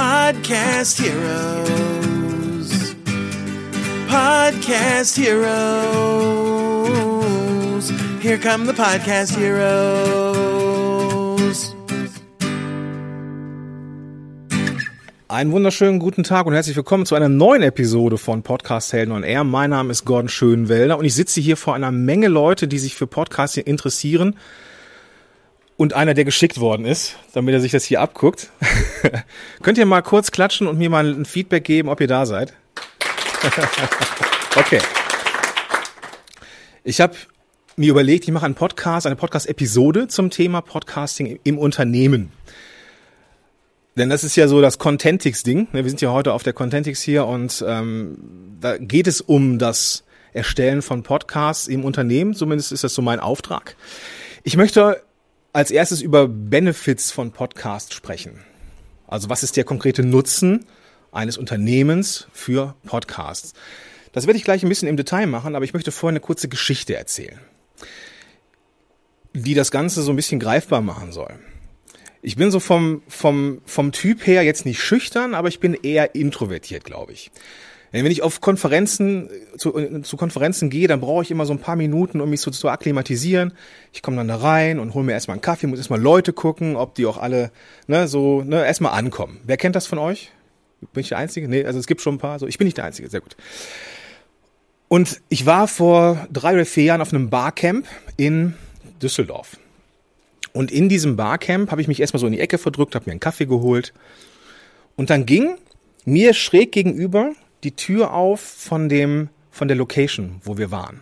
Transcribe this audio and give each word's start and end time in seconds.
Podcast 0.00 0.98
Heroes. 0.98 2.70
Podcast 4.08 5.18
Heroes. 5.18 5.52
Here 8.22 8.38
come 8.38 8.64
the 8.64 8.72
Podcast 8.72 9.36
Heroes. 9.36 10.56
Einen 15.28 15.52
wunderschönen 15.52 15.98
guten 15.98 16.24
Tag 16.24 16.46
und 16.46 16.54
herzlich 16.54 16.76
willkommen 16.76 17.04
zu 17.04 17.14
einer 17.14 17.28
neuen 17.28 17.60
Episode 17.60 18.16
von 18.16 18.42
Podcast 18.42 18.94
Helden 18.94 19.12
on 19.12 19.22
Air. 19.22 19.44
Mein 19.44 19.68
Name 19.68 19.90
ist 19.90 20.06
Gordon 20.06 20.30
Schönwelder 20.30 20.96
und 20.96 21.04
ich 21.04 21.12
sitze 21.14 21.42
hier 21.42 21.58
vor 21.58 21.74
einer 21.74 21.92
Menge 21.92 22.28
Leute, 22.28 22.68
die 22.68 22.78
sich 22.78 22.94
für 22.94 23.06
Podcasting 23.06 23.64
interessieren 23.64 24.36
und 25.80 25.94
einer, 25.94 26.12
der 26.12 26.26
geschickt 26.26 26.60
worden 26.60 26.84
ist, 26.84 27.16
damit 27.32 27.54
er 27.54 27.60
sich 27.62 27.72
das 27.72 27.84
hier 27.84 28.02
abguckt. 28.02 28.50
Könnt 29.62 29.78
ihr 29.78 29.86
mal 29.86 30.02
kurz 30.02 30.30
klatschen 30.30 30.66
und 30.66 30.76
mir 30.76 30.90
mal 30.90 31.06
ein 31.06 31.24
Feedback 31.24 31.64
geben, 31.64 31.88
ob 31.88 32.02
ihr 32.02 32.06
da 32.06 32.26
seid? 32.26 32.52
okay. 34.56 34.78
Ich 36.84 37.00
habe 37.00 37.14
mir 37.76 37.88
überlegt, 37.88 38.24
ich 38.24 38.30
mache 38.30 38.44
einen 38.44 38.56
Podcast, 38.56 39.06
eine 39.06 39.16
Podcast-Episode 39.16 40.08
zum 40.08 40.28
Thema 40.28 40.60
Podcasting 40.60 41.40
im 41.44 41.56
Unternehmen. 41.56 42.30
Denn 43.96 44.10
das 44.10 44.22
ist 44.22 44.36
ja 44.36 44.48
so 44.48 44.60
das 44.60 44.76
Contentix-Ding. 44.76 45.68
Wir 45.72 45.88
sind 45.88 46.02
ja 46.02 46.12
heute 46.12 46.34
auf 46.34 46.42
der 46.42 46.52
Contentix 46.52 47.00
hier 47.00 47.24
und 47.24 47.64
ähm, 47.66 48.18
da 48.60 48.76
geht 48.76 49.06
es 49.06 49.22
um 49.22 49.58
das 49.58 50.04
Erstellen 50.34 50.82
von 50.82 51.04
Podcasts 51.04 51.68
im 51.68 51.86
Unternehmen. 51.86 52.34
Zumindest 52.34 52.70
ist 52.70 52.84
das 52.84 52.92
so 52.92 53.00
mein 53.00 53.18
Auftrag. 53.18 53.76
Ich 54.42 54.58
möchte 54.58 55.00
als 55.52 55.70
erstes 55.70 56.00
über 56.00 56.28
Benefits 56.28 57.10
von 57.10 57.32
Podcast 57.32 57.94
sprechen. 57.94 58.44
Also 59.06 59.28
was 59.28 59.42
ist 59.42 59.56
der 59.56 59.64
konkrete 59.64 60.04
Nutzen 60.04 60.66
eines 61.10 61.36
Unternehmens 61.36 62.28
für 62.32 62.76
Podcasts? 62.84 63.54
Das 64.12 64.26
werde 64.26 64.38
ich 64.38 64.44
gleich 64.44 64.62
ein 64.62 64.68
bisschen 64.68 64.88
im 64.88 64.96
Detail 64.96 65.26
machen, 65.26 65.56
aber 65.56 65.64
ich 65.64 65.74
möchte 65.74 65.92
vorher 65.92 66.12
eine 66.12 66.20
kurze 66.20 66.48
Geschichte 66.48 66.96
erzählen, 66.96 67.38
die 69.32 69.54
das 69.54 69.70
Ganze 69.70 70.02
so 70.02 70.12
ein 70.12 70.16
bisschen 70.16 70.40
greifbar 70.40 70.80
machen 70.80 71.12
soll. 71.12 71.38
Ich 72.22 72.36
bin 72.36 72.50
so 72.50 72.60
vom, 72.60 73.02
vom, 73.08 73.62
vom 73.64 73.92
Typ 73.92 74.26
her 74.26 74.42
jetzt 74.42 74.66
nicht 74.66 74.80
schüchtern, 74.82 75.34
aber 75.34 75.48
ich 75.48 75.58
bin 75.58 75.74
eher 75.74 76.14
introvertiert, 76.14 76.84
glaube 76.84 77.12
ich. 77.12 77.30
Wenn 77.92 78.06
ich 78.06 78.22
auf 78.22 78.40
Konferenzen, 78.40 79.28
zu, 79.56 79.72
zu 80.02 80.16
Konferenzen 80.16 80.70
gehe, 80.70 80.86
dann 80.86 81.00
brauche 81.00 81.24
ich 81.24 81.30
immer 81.30 81.44
so 81.44 81.52
ein 81.52 81.58
paar 81.58 81.74
Minuten, 81.74 82.20
um 82.20 82.30
mich 82.30 82.40
so 82.40 82.50
zu 82.52 82.68
akklimatisieren. 82.68 83.52
Ich 83.92 84.02
komme 84.02 84.16
dann 84.16 84.28
da 84.28 84.36
rein 84.36 84.78
und 84.78 84.94
hole 84.94 85.04
mir 85.04 85.12
erstmal 85.12 85.34
einen 85.34 85.42
Kaffee, 85.42 85.66
muss 85.66 85.78
erstmal 85.78 86.00
Leute 86.00 86.32
gucken, 86.32 86.76
ob 86.76 86.94
die 86.94 87.06
auch 87.06 87.18
alle, 87.18 87.50
ne, 87.88 88.06
so, 88.06 88.42
ne, 88.42 88.64
erstmal 88.64 88.92
ankommen. 88.92 89.40
Wer 89.44 89.56
kennt 89.56 89.74
das 89.74 89.88
von 89.88 89.98
euch? 89.98 90.30
Bin 90.92 91.00
ich 91.00 91.08
der 91.08 91.18
Einzige? 91.18 91.48
Nee, 91.48 91.64
also 91.64 91.78
es 91.78 91.86
gibt 91.86 92.00
schon 92.00 92.14
ein 92.14 92.18
paar. 92.18 92.38
So, 92.38 92.46
ich 92.46 92.58
bin 92.58 92.66
nicht 92.66 92.76
der 92.76 92.84
Einzige, 92.84 93.10
sehr 93.10 93.20
gut. 93.20 93.36
Und 94.88 95.20
ich 95.28 95.46
war 95.46 95.68
vor 95.68 96.28
drei 96.32 96.54
oder 96.54 96.66
vier 96.66 96.84
Jahren 96.84 97.00
auf 97.00 97.12
einem 97.12 97.28
Barcamp 97.28 97.86
in 98.16 98.54
Düsseldorf. 99.02 99.58
Und 100.52 100.70
in 100.70 100.88
diesem 100.88 101.16
Barcamp 101.16 101.70
habe 101.70 101.80
ich 101.80 101.88
mich 101.88 102.00
erstmal 102.00 102.20
so 102.20 102.26
in 102.26 102.32
die 102.32 102.40
Ecke 102.40 102.58
verdrückt, 102.58 102.94
habe 102.94 103.06
mir 103.06 103.12
einen 103.12 103.20
Kaffee 103.20 103.46
geholt. 103.46 103.92
Und 104.96 105.10
dann 105.10 105.26
ging 105.26 105.56
mir 106.04 106.34
schräg 106.34 106.72
gegenüber 106.72 107.34
die 107.64 107.72
Tür 107.72 108.12
auf 108.12 108.40
von 108.40 108.88
dem, 108.88 109.28
von 109.50 109.68
der 109.68 109.76
Location, 109.76 110.40
wo 110.44 110.58
wir 110.58 110.70
waren. 110.70 111.00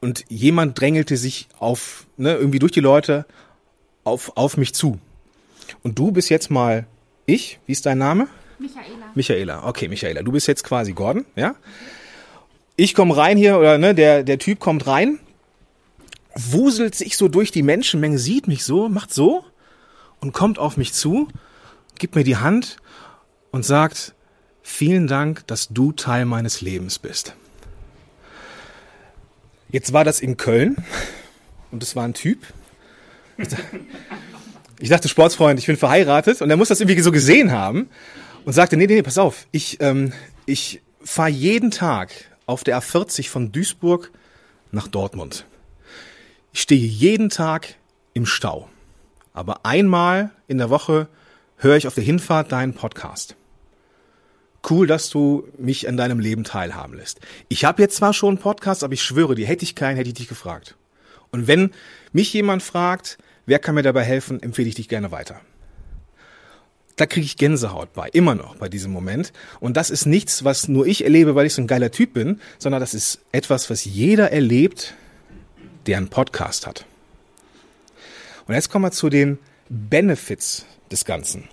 Und 0.00 0.24
jemand 0.28 0.80
drängelte 0.80 1.16
sich 1.16 1.48
auf, 1.58 2.06
ne, 2.16 2.34
irgendwie 2.34 2.58
durch 2.58 2.72
die 2.72 2.80
Leute 2.80 3.26
auf, 4.04 4.36
auf 4.36 4.56
mich 4.56 4.74
zu. 4.74 4.98
Und 5.82 5.98
du 5.98 6.10
bist 6.10 6.30
jetzt 6.30 6.50
mal 6.50 6.86
ich. 7.26 7.58
Wie 7.66 7.72
ist 7.72 7.86
dein 7.86 7.98
Name? 7.98 8.28
Michaela. 8.58 9.10
Michaela. 9.14 9.68
Okay, 9.68 9.88
Michaela. 9.88 10.22
Du 10.22 10.32
bist 10.32 10.48
jetzt 10.48 10.64
quasi 10.64 10.92
Gordon, 10.92 11.24
ja? 11.36 11.54
Ich 12.76 12.94
komme 12.94 13.16
rein 13.16 13.36
hier, 13.36 13.58
oder 13.58 13.76
ne, 13.76 13.94
der, 13.94 14.22
der 14.22 14.38
Typ 14.38 14.58
kommt 14.58 14.86
rein, 14.86 15.18
wuselt 16.34 16.94
sich 16.94 17.16
so 17.16 17.28
durch 17.28 17.50
die 17.50 17.62
Menschenmenge, 17.62 18.18
sieht 18.18 18.48
mich 18.48 18.64
so, 18.64 18.88
macht 18.88 19.12
so 19.12 19.44
und 20.20 20.32
kommt 20.32 20.58
auf 20.58 20.78
mich 20.78 20.94
zu, 20.94 21.28
gibt 21.98 22.14
mir 22.14 22.24
die 22.24 22.38
Hand 22.38 22.78
und 23.50 23.66
sagt, 23.66 24.14
Vielen 24.62 25.06
Dank, 25.06 25.46
dass 25.46 25.68
du 25.68 25.92
Teil 25.92 26.24
meines 26.24 26.60
Lebens 26.60 26.98
bist. 26.98 27.34
Jetzt 29.70 29.92
war 29.92 30.04
das 30.04 30.20
in 30.20 30.36
Köln 30.36 30.76
und 31.70 31.82
es 31.82 31.96
war 31.96 32.04
ein 32.04 32.14
Typ. 32.14 32.38
Ich 34.82 34.88
dachte, 34.88 35.08
Sportsfreund, 35.08 35.58
ich 35.58 35.66
bin 35.66 35.76
verheiratet 35.76 36.40
und 36.40 36.50
er 36.50 36.56
muss 36.56 36.68
das 36.68 36.80
irgendwie 36.80 37.00
so 37.02 37.12
gesehen 37.12 37.52
haben 37.52 37.88
und 38.44 38.54
sagte, 38.54 38.76
nee, 38.76 38.86
nee, 38.86 39.02
pass 39.02 39.18
auf, 39.18 39.46
ich, 39.52 39.78
ähm, 39.80 40.12
ich 40.46 40.80
fahre 41.04 41.28
jeden 41.28 41.70
Tag 41.70 42.10
auf 42.46 42.64
der 42.64 42.80
A40 42.80 43.28
von 43.28 43.52
Duisburg 43.52 44.10
nach 44.72 44.88
Dortmund. 44.88 45.44
Ich 46.52 46.62
stehe 46.62 46.80
jeden 46.80 47.28
Tag 47.28 47.76
im 48.14 48.26
Stau. 48.26 48.68
Aber 49.32 49.64
einmal 49.64 50.30
in 50.48 50.58
der 50.58 50.70
Woche 50.70 51.08
höre 51.56 51.76
ich 51.76 51.86
auf 51.86 51.94
der 51.94 52.04
Hinfahrt 52.04 52.50
deinen 52.50 52.74
Podcast 52.74 53.36
cool, 54.68 54.86
dass 54.86 55.08
du 55.10 55.48
mich 55.58 55.88
an 55.88 55.96
deinem 55.96 56.18
Leben 56.18 56.44
teilhaben 56.44 56.94
lässt. 56.94 57.20
Ich 57.48 57.64
habe 57.64 57.82
jetzt 57.82 57.96
zwar 57.96 58.12
schon 58.12 58.30
einen 58.30 58.38
Podcast, 58.38 58.84
aber 58.84 58.94
ich 58.94 59.02
schwöre 59.02 59.34
dir, 59.34 59.46
hätte 59.46 59.64
ich 59.64 59.74
keinen, 59.74 59.96
hätte 59.96 60.08
ich 60.08 60.14
dich 60.14 60.28
gefragt. 60.28 60.76
Und 61.30 61.46
wenn 61.46 61.70
mich 62.12 62.32
jemand 62.32 62.62
fragt, 62.62 63.18
wer 63.46 63.58
kann 63.58 63.74
mir 63.74 63.82
dabei 63.82 64.02
helfen, 64.02 64.42
empfehle 64.42 64.68
ich 64.68 64.74
dich 64.74 64.88
gerne 64.88 65.12
weiter. 65.12 65.40
Da 66.96 67.06
kriege 67.06 67.24
ich 67.24 67.38
Gänsehaut 67.38 67.94
bei, 67.94 68.08
immer 68.10 68.34
noch 68.34 68.56
bei 68.56 68.68
diesem 68.68 68.92
Moment. 68.92 69.32
Und 69.58 69.76
das 69.76 69.88
ist 69.88 70.04
nichts, 70.04 70.44
was 70.44 70.68
nur 70.68 70.86
ich 70.86 71.04
erlebe, 71.04 71.34
weil 71.34 71.46
ich 71.46 71.54
so 71.54 71.62
ein 71.62 71.66
geiler 71.66 71.90
Typ 71.90 72.12
bin, 72.12 72.40
sondern 72.58 72.80
das 72.80 72.92
ist 72.92 73.20
etwas, 73.32 73.70
was 73.70 73.84
jeder 73.86 74.32
erlebt, 74.32 74.94
der 75.86 75.96
einen 75.96 76.08
Podcast 76.08 76.66
hat. 76.66 76.84
Und 78.46 78.54
jetzt 78.54 78.68
kommen 78.68 78.84
wir 78.84 78.90
zu 78.90 79.08
den 79.08 79.38
Benefits 79.70 80.66
des 80.90 81.04
Ganzen. 81.04 81.48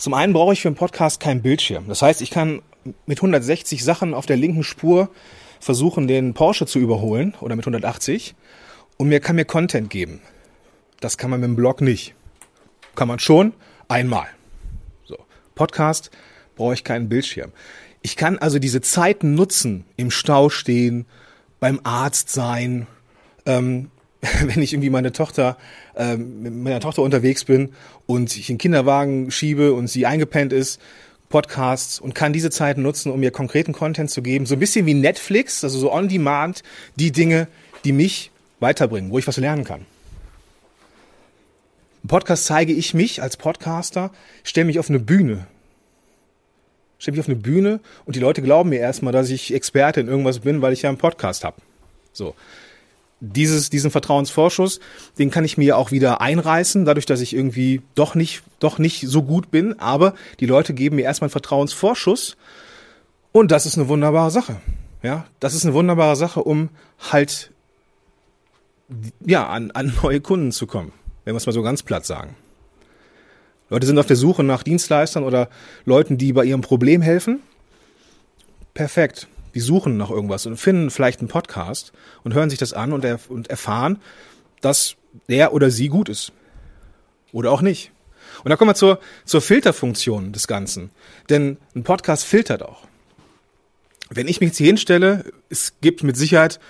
Zum 0.00 0.14
einen 0.14 0.32
brauche 0.32 0.54
ich 0.54 0.62
für 0.62 0.68
einen 0.68 0.76
Podcast 0.76 1.20
keinen 1.20 1.42
Bildschirm. 1.42 1.86
Das 1.86 2.00
heißt, 2.00 2.22
ich 2.22 2.30
kann 2.30 2.62
mit 3.04 3.18
160 3.18 3.84
Sachen 3.84 4.14
auf 4.14 4.24
der 4.24 4.38
linken 4.38 4.64
Spur 4.64 5.10
versuchen, 5.60 6.08
den 6.08 6.32
Porsche 6.32 6.64
zu 6.64 6.78
überholen 6.78 7.34
oder 7.42 7.54
mit 7.54 7.66
180 7.66 8.34
und 8.96 9.08
mir 9.08 9.20
kann 9.20 9.36
mir 9.36 9.44
Content 9.44 9.90
geben. 9.90 10.22
Das 11.00 11.18
kann 11.18 11.28
man 11.28 11.40
mit 11.40 11.48
dem 11.48 11.56
Blog 11.56 11.82
nicht. 11.82 12.14
Kann 12.94 13.08
man 13.08 13.18
schon 13.18 13.52
einmal. 13.88 14.26
So. 15.04 15.18
Podcast 15.54 16.10
brauche 16.56 16.72
ich 16.72 16.82
keinen 16.82 17.10
Bildschirm. 17.10 17.52
Ich 18.00 18.16
kann 18.16 18.38
also 18.38 18.58
diese 18.58 18.80
Zeit 18.80 19.22
nutzen, 19.22 19.84
im 19.98 20.10
Stau 20.10 20.48
stehen, 20.48 21.04
beim 21.60 21.78
Arzt 21.84 22.30
sein, 22.30 22.86
ähm, 23.44 23.90
wenn 24.42 24.62
ich 24.62 24.72
irgendwie 24.72 24.90
meine 24.90 25.12
Tochter 25.12 25.56
ähm, 25.96 26.42
mit 26.42 26.54
meiner 26.54 26.80
Tochter 26.80 27.02
unterwegs 27.02 27.44
bin 27.44 27.70
und 28.06 28.36
ich 28.36 28.48
den 28.48 28.58
Kinderwagen 28.58 29.30
schiebe 29.30 29.72
und 29.72 29.88
sie 29.88 30.06
eingepennt 30.06 30.52
ist, 30.52 30.80
Podcasts 31.30 32.00
und 32.00 32.14
kann 32.14 32.32
diese 32.32 32.50
Zeit 32.50 32.76
nutzen, 32.76 33.12
um 33.12 33.20
mir 33.20 33.30
konkreten 33.30 33.72
Content 33.72 34.10
zu 34.10 34.20
geben. 34.20 34.46
So 34.46 34.56
ein 34.56 34.58
bisschen 34.58 34.84
wie 34.84 34.94
Netflix, 34.94 35.64
also 35.64 35.78
so 35.78 35.92
on 35.92 36.08
demand, 36.08 36.62
die 36.96 37.12
Dinge, 37.12 37.46
die 37.84 37.92
mich 37.92 38.30
weiterbringen, 38.58 39.10
wo 39.10 39.18
ich 39.18 39.26
was 39.26 39.36
lernen 39.36 39.64
kann. 39.64 39.86
Im 42.02 42.08
Podcast 42.08 42.46
zeige 42.46 42.72
ich 42.72 42.94
mich 42.94 43.22
als 43.22 43.36
Podcaster, 43.36 44.10
stelle 44.42 44.66
mich 44.66 44.78
auf 44.78 44.88
eine 44.88 44.98
Bühne. 44.98 45.46
Stelle 46.98 47.16
mich 47.16 47.20
auf 47.20 47.28
eine 47.28 47.36
Bühne 47.36 47.80
und 48.04 48.16
die 48.16 48.20
Leute 48.20 48.42
glauben 48.42 48.70
mir 48.70 48.80
erstmal, 48.80 49.12
dass 49.12 49.30
ich 49.30 49.54
Experte 49.54 50.00
in 50.00 50.08
irgendwas 50.08 50.40
bin, 50.40 50.60
weil 50.60 50.72
ich 50.72 50.82
ja 50.82 50.90
einen 50.90 50.98
Podcast 50.98 51.44
habe. 51.44 51.56
So 52.12 52.34
dieses, 53.20 53.68
diesen 53.70 53.90
Vertrauensvorschuss, 53.90 54.80
den 55.18 55.30
kann 55.30 55.44
ich 55.44 55.58
mir 55.58 55.76
auch 55.76 55.92
wieder 55.92 56.20
einreißen, 56.20 56.84
dadurch, 56.84 57.06
dass 57.06 57.20
ich 57.20 57.34
irgendwie 57.34 57.82
doch 57.94 58.14
nicht, 58.14 58.42
doch 58.58 58.78
nicht 58.78 59.06
so 59.06 59.22
gut 59.22 59.50
bin. 59.50 59.78
Aber 59.78 60.14
die 60.40 60.46
Leute 60.46 60.74
geben 60.74 60.96
mir 60.96 61.02
erstmal 61.02 61.26
einen 61.26 61.32
Vertrauensvorschuss. 61.32 62.36
Und 63.32 63.50
das 63.50 63.66
ist 63.66 63.76
eine 63.76 63.88
wunderbare 63.88 64.30
Sache. 64.30 64.60
Ja, 65.02 65.26
das 65.38 65.54
ist 65.54 65.64
eine 65.64 65.74
wunderbare 65.74 66.16
Sache, 66.16 66.42
um 66.42 66.70
halt, 67.10 67.52
ja, 69.24 69.48
an, 69.48 69.70
an 69.70 69.92
neue 70.02 70.20
Kunden 70.20 70.52
zu 70.52 70.66
kommen. 70.66 70.92
Wenn 71.24 71.34
wir 71.34 71.38
es 71.38 71.46
mal 71.46 71.52
so 71.52 71.62
ganz 71.62 71.82
platt 71.82 72.06
sagen. 72.06 72.34
Leute 73.68 73.86
sind 73.86 73.98
auf 73.98 74.06
der 74.06 74.16
Suche 74.16 74.42
nach 74.42 74.62
Dienstleistern 74.62 75.22
oder 75.22 75.48
Leuten, 75.84 76.18
die 76.18 76.32
bei 76.32 76.44
ihrem 76.44 76.60
Problem 76.60 77.02
helfen. 77.02 77.40
Perfekt 78.74 79.28
die 79.54 79.60
suchen 79.60 79.96
nach 79.96 80.10
irgendwas 80.10 80.46
und 80.46 80.56
finden 80.56 80.90
vielleicht 80.90 81.20
einen 81.20 81.28
Podcast 81.28 81.92
und 82.24 82.34
hören 82.34 82.50
sich 82.50 82.58
das 82.58 82.72
an 82.72 82.92
und, 82.92 83.04
erf 83.04 83.30
und 83.30 83.48
erfahren, 83.48 84.00
dass 84.60 84.96
der 85.28 85.52
oder 85.52 85.70
sie 85.70 85.88
gut 85.88 86.08
ist. 86.08 86.32
Oder 87.32 87.52
auch 87.52 87.62
nicht. 87.62 87.92
Und 88.44 88.50
da 88.50 88.56
kommen 88.56 88.70
wir 88.70 88.74
zur, 88.74 89.00
zur 89.24 89.40
Filterfunktion 89.40 90.32
des 90.32 90.46
Ganzen. 90.46 90.90
Denn 91.28 91.58
ein 91.74 91.84
Podcast 91.84 92.24
filtert 92.24 92.62
auch. 92.62 92.86
Wenn 94.08 94.28
ich 94.28 94.40
mich 94.40 94.48
jetzt 94.48 94.58
hier 94.58 94.66
hinstelle, 94.66 95.24
es 95.48 95.74
gibt 95.80 96.02
mit 96.02 96.16
Sicherheit 96.16 96.60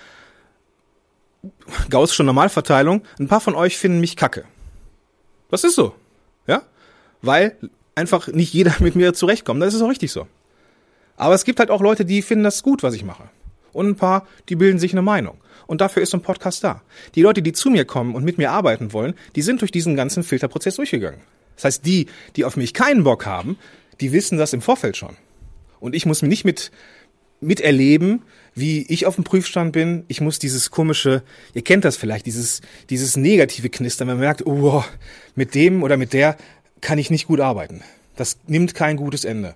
Gaußsche 1.90 2.22
Normalverteilung, 2.22 3.02
ein 3.18 3.28
paar 3.28 3.40
von 3.40 3.54
euch 3.54 3.78
finden 3.78 4.00
mich 4.00 4.16
kacke. 4.16 4.44
Das 5.50 5.64
ist 5.64 5.74
so. 5.74 5.94
Ja? 6.46 6.62
Weil 7.22 7.56
einfach 7.94 8.28
nicht 8.28 8.52
jeder 8.52 8.74
mit 8.80 8.94
mir 8.94 9.14
zurechtkommt. 9.14 9.62
Das 9.62 9.74
ist 9.74 9.82
auch 9.82 9.88
richtig 9.88 10.12
so. 10.12 10.26
Aber 11.20 11.34
es 11.34 11.44
gibt 11.44 11.58
halt 11.58 11.70
auch 11.70 11.82
Leute, 11.82 12.06
die 12.06 12.22
finden 12.22 12.44
das 12.44 12.62
gut, 12.62 12.82
was 12.82 12.94
ich 12.94 13.04
mache. 13.04 13.24
Und 13.74 13.86
ein 13.88 13.96
paar, 13.96 14.26
die 14.48 14.56
bilden 14.56 14.78
sich 14.78 14.92
eine 14.92 15.02
Meinung. 15.02 15.36
Und 15.66 15.82
dafür 15.82 16.02
ist 16.02 16.12
so 16.12 16.16
ein 16.16 16.22
Podcast 16.22 16.64
da. 16.64 16.80
Die 17.14 17.20
Leute, 17.20 17.42
die 17.42 17.52
zu 17.52 17.68
mir 17.68 17.84
kommen 17.84 18.14
und 18.14 18.24
mit 18.24 18.38
mir 18.38 18.52
arbeiten 18.52 18.94
wollen, 18.94 19.12
die 19.36 19.42
sind 19.42 19.60
durch 19.60 19.70
diesen 19.70 19.96
ganzen 19.96 20.22
Filterprozess 20.22 20.76
durchgegangen. 20.76 21.20
Das 21.56 21.64
heißt, 21.64 21.84
die, 21.84 22.06
die 22.36 22.46
auf 22.46 22.56
mich 22.56 22.72
keinen 22.72 23.04
Bock 23.04 23.26
haben, 23.26 23.58
die 24.00 24.12
wissen 24.12 24.38
das 24.38 24.54
im 24.54 24.62
Vorfeld 24.62 24.96
schon. 24.96 25.14
Und 25.78 25.94
ich 25.94 26.06
muss 26.06 26.22
mir 26.22 26.28
nicht 26.28 26.46
mit 26.46 26.70
miterleben, 27.42 28.22
wie 28.54 28.86
ich 28.88 29.04
auf 29.04 29.16
dem 29.16 29.24
Prüfstand 29.24 29.72
bin. 29.72 30.04
Ich 30.08 30.22
muss 30.22 30.38
dieses 30.38 30.70
komische, 30.70 31.22
ihr 31.52 31.62
kennt 31.62 31.84
das 31.84 31.98
vielleicht, 31.98 32.24
dieses, 32.24 32.62
dieses 32.88 33.18
negative 33.18 33.68
Knistern, 33.68 34.08
man 34.08 34.20
merkt, 34.20 34.46
oh, 34.46 34.82
mit 35.34 35.54
dem 35.54 35.82
oder 35.82 35.98
mit 35.98 36.14
der 36.14 36.38
kann 36.80 36.96
ich 36.96 37.10
nicht 37.10 37.26
gut 37.26 37.40
arbeiten. 37.40 37.82
Das 38.16 38.38
nimmt 38.46 38.74
kein 38.74 38.96
gutes 38.96 39.26
Ende. 39.26 39.54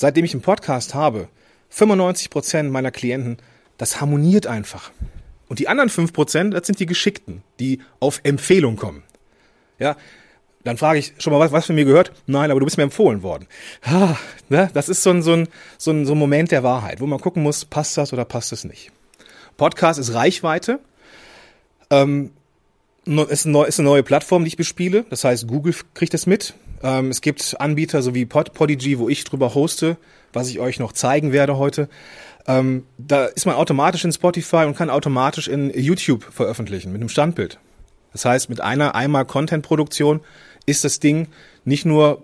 Seitdem 0.00 0.24
ich 0.24 0.32
einen 0.32 0.40
Podcast 0.40 0.94
habe, 0.94 1.28
95 1.68 2.30
Prozent 2.30 2.70
meiner 2.70 2.90
Klienten, 2.90 3.36
das 3.76 4.00
harmoniert 4.00 4.46
einfach. 4.46 4.92
Und 5.46 5.58
die 5.58 5.68
anderen 5.68 5.90
5 5.90 6.14
Prozent, 6.14 6.54
das 6.54 6.66
sind 6.66 6.80
die 6.80 6.86
Geschickten, 6.86 7.42
die 7.58 7.82
auf 7.98 8.20
Empfehlung 8.22 8.76
kommen. 8.76 9.02
Ja, 9.78 9.98
dann 10.64 10.78
frage 10.78 11.00
ich 11.00 11.12
schon 11.18 11.34
mal, 11.34 11.38
was, 11.38 11.52
was 11.52 11.66
von 11.66 11.74
mir 11.74 11.84
gehört? 11.84 12.12
Nein, 12.26 12.50
aber 12.50 12.60
du 12.60 12.64
bist 12.64 12.78
mir 12.78 12.84
empfohlen 12.84 13.22
worden. 13.22 13.46
Ah, 13.82 14.16
ne? 14.48 14.70
Das 14.72 14.88
ist 14.88 15.02
so 15.02 15.10
ein, 15.10 15.20
so, 15.20 15.34
ein, 15.34 15.48
so, 15.76 15.90
ein, 15.90 16.06
so 16.06 16.12
ein 16.12 16.18
Moment 16.18 16.50
der 16.50 16.62
Wahrheit, 16.62 17.02
wo 17.02 17.06
man 17.06 17.20
gucken 17.20 17.42
muss, 17.42 17.66
passt 17.66 17.98
das 17.98 18.14
oder 18.14 18.24
passt 18.24 18.54
es 18.54 18.64
nicht. 18.64 18.92
Podcast 19.58 20.00
ist 20.00 20.14
Reichweite. 20.14 20.80
Ähm, 21.90 22.30
ist 23.04 23.44
eine 23.44 23.68
neue 23.80 24.02
Plattform, 24.02 24.44
die 24.44 24.48
ich 24.48 24.56
bespiele. 24.56 25.04
Das 25.10 25.24
heißt, 25.24 25.46
Google 25.46 25.74
kriegt 25.92 26.14
es 26.14 26.24
mit. 26.26 26.54
Ähm, 26.82 27.10
es 27.10 27.20
gibt 27.20 27.60
Anbieter 27.60 28.02
so 28.02 28.14
wie 28.14 28.26
Pod, 28.26 28.52
Podigy, 28.52 28.98
wo 28.98 29.08
ich 29.08 29.24
drüber 29.24 29.54
hoste, 29.54 29.96
was 30.32 30.48
ich 30.48 30.60
euch 30.60 30.78
noch 30.78 30.92
zeigen 30.92 31.32
werde 31.32 31.58
heute. 31.58 31.88
Ähm, 32.46 32.84
da 32.98 33.26
ist 33.26 33.46
man 33.46 33.54
automatisch 33.54 34.04
in 34.04 34.12
Spotify 34.12 34.64
und 34.64 34.76
kann 34.76 34.90
automatisch 34.90 35.48
in 35.48 35.70
YouTube 35.70 36.24
veröffentlichen 36.24 36.92
mit 36.92 37.00
einem 37.00 37.08
Standbild. 37.08 37.58
Das 38.12 38.24
heißt, 38.24 38.48
mit 38.50 38.60
einer 38.60 38.94
einmal 38.94 39.24
Content-Produktion 39.24 40.20
ist 40.66 40.84
das 40.84 41.00
Ding 41.00 41.28
nicht 41.64 41.84
nur 41.84 42.22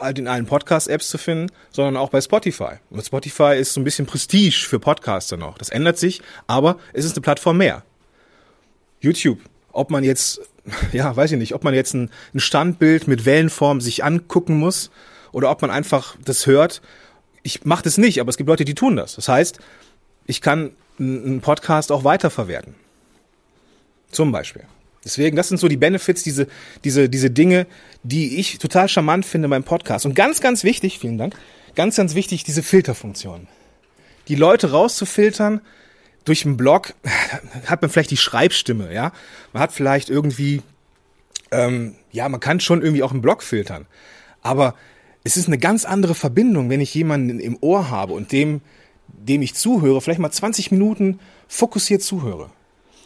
halt 0.00 0.18
in 0.18 0.28
allen 0.28 0.46
Podcast-Apps 0.46 1.08
zu 1.08 1.18
finden, 1.18 1.50
sondern 1.70 1.96
auch 1.96 2.10
bei 2.10 2.20
Spotify. 2.20 2.74
Und 2.90 3.04
Spotify 3.04 3.56
ist 3.58 3.72
so 3.72 3.80
ein 3.80 3.84
bisschen 3.84 4.06
Prestige 4.06 4.66
für 4.68 4.78
Podcaster 4.78 5.36
noch. 5.36 5.58
Das 5.58 5.70
ändert 5.70 5.98
sich, 5.98 6.20
aber 6.46 6.78
es 6.92 7.04
ist 7.04 7.16
eine 7.16 7.22
Plattform 7.22 7.58
mehr. 7.58 7.82
YouTube, 9.00 9.38
ob 9.72 9.90
man 9.90 10.04
jetzt, 10.04 10.40
ja, 10.92 11.14
weiß 11.14 11.32
ich 11.32 11.38
nicht, 11.38 11.54
ob 11.54 11.64
man 11.64 11.74
jetzt 11.74 11.94
ein, 11.94 12.10
ein 12.34 12.40
Standbild 12.40 13.08
mit 13.08 13.24
Wellenform 13.24 13.80
sich 13.80 14.04
angucken 14.04 14.56
muss 14.58 14.90
oder 15.32 15.50
ob 15.50 15.62
man 15.62 15.70
einfach 15.70 16.16
das 16.24 16.46
hört. 16.46 16.82
Ich 17.42 17.64
mache 17.64 17.84
das 17.84 17.98
nicht, 17.98 18.20
aber 18.20 18.30
es 18.30 18.36
gibt 18.36 18.48
Leute, 18.48 18.64
die 18.64 18.74
tun 18.74 18.96
das. 18.96 19.16
Das 19.16 19.28
heißt, 19.28 19.58
ich 20.26 20.40
kann 20.40 20.72
einen 20.98 21.40
Podcast 21.40 21.92
auch 21.92 22.04
weiterverwerten. 22.04 22.74
Zum 24.10 24.32
Beispiel. 24.32 24.62
Deswegen, 25.04 25.36
das 25.36 25.48
sind 25.48 25.58
so 25.58 25.68
die 25.68 25.76
Benefits, 25.76 26.24
diese, 26.24 26.48
diese, 26.82 27.08
diese 27.08 27.30
Dinge, 27.30 27.66
die 28.02 28.38
ich 28.38 28.58
total 28.58 28.88
charmant 28.88 29.24
finde 29.24 29.48
beim 29.48 29.62
Podcast. 29.62 30.04
Und 30.04 30.14
ganz, 30.14 30.40
ganz 30.40 30.64
wichtig, 30.64 30.98
vielen 30.98 31.16
Dank, 31.16 31.36
ganz, 31.76 31.96
ganz 31.96 32.16
wichtig, 32.16 32.42
diese 32.42 32.62
Filterfunktion. 32.62 33.46
Die 34.26 34.34
Leute 34.34 34.72
rauszufiltern 34.72 35.60
durch 36.26 36.44
einen 36.44 36.58
Blog, 36.58 36.94
hat 37.66 37.80
man 37.80 37.90
vielleicht 37.90 38.10
die 38.10 38.18
Schreibstimme, 38.18 38.92
ja. 38.92 39.12
Man 39.54 39.62
hat 39.62 39.72
vielleicht 39.72 40.10
irgendwie, 40.10 40.60
ähm, 41.50 41.94
ja, 42.12 42.28
man 42.28 42.40
kann 42.40 42.60
schon 42.60 42.82
irgendwie 42.82 43.02
auch 43.02 43.12
einen 43.12 43.22
Blog 43.22 43.42
filtern. 43.42 43.86
Aber 44.42 44.74
es 45.24 45.36
ist 45.36 45.46
eine 45.46 45.58
ganz 45.58 45.84
andere 45.84 46.14
Verbindung, 46.14 46.68
wenn 46.68 46.80
ich 46.80 46.94
jemanden 46.94 47.40
im 47.40 47.56
Ohr 47.60 47.90
habe 47.90 48.12
und 48.12 48.32
dem, 48.32 48.60
dem 49.08 49.40
ich 49.40 49.54
zuhöre, 49.54 50.00
vielleicht 50.00 50.20
mal 50.20 50.30
20 50.30 50.70
Minuten 50.72 51.20
fokussiert 51.48 52.02
zuhöre. 52.02 52.50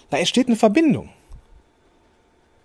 Da 0.08 0.18
entsteht 0.18 0.48
eine 0.48 0.56
Verbindung. 0.56 1.10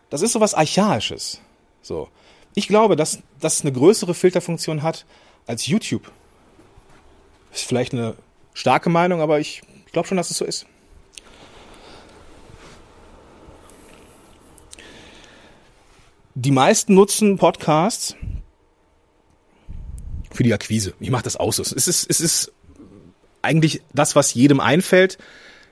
Das 0.10 0.22
ist 0.22 0.32
so 0.32 0.40
was 0.40 0.54
Archaisches. 0.54 1.42
So. 1.82 2.10
Ich 2.54 2.68
glaube, 2.68 2.96
dass 2.96 3.20
das 3.40 3.62
eine 3.62 3.74
größere 3.74 4.14
Filterfunktion 4.14 4.82
hat 4.82 5.06
als 5.46 5.68
YouTube. 5.68 6.12
Ist 7.54 7.66
vielleicht 7.66 7.94
eine 7.94 8.16
starke 8.54 8.90
Meinung, 8.90 9.22
aber 9.22 9.40
ich 9.40 9.62
glaube 9.96 10.10
schon, 10.10 10.18
dass 10.18 10.30
es 10.30 10.38
so 10.38 10.44
ist. 10.44 10.66
Die 16.34 16.52
meisten 16.52 16.94
nutzen 16.94 17.38
Podcasts 17.38 18.16
für 20.32 20.44
die 20.44 20.54
Akquise. 20.54 20.94
Ich 21.00 21.10
mache 21.10 21.24
das 21.24 21.38
aus. 21.38 21.60
Es 21.60 21.72
ist, 21.72 22.10
es 22.10 22.20
ist 22.20 22.52
eigentlich 23.42 23.82
das, 23.94 24.18
was 24.18 24.34
jedem 24.34 24.60
einfällt, 24.60 25.18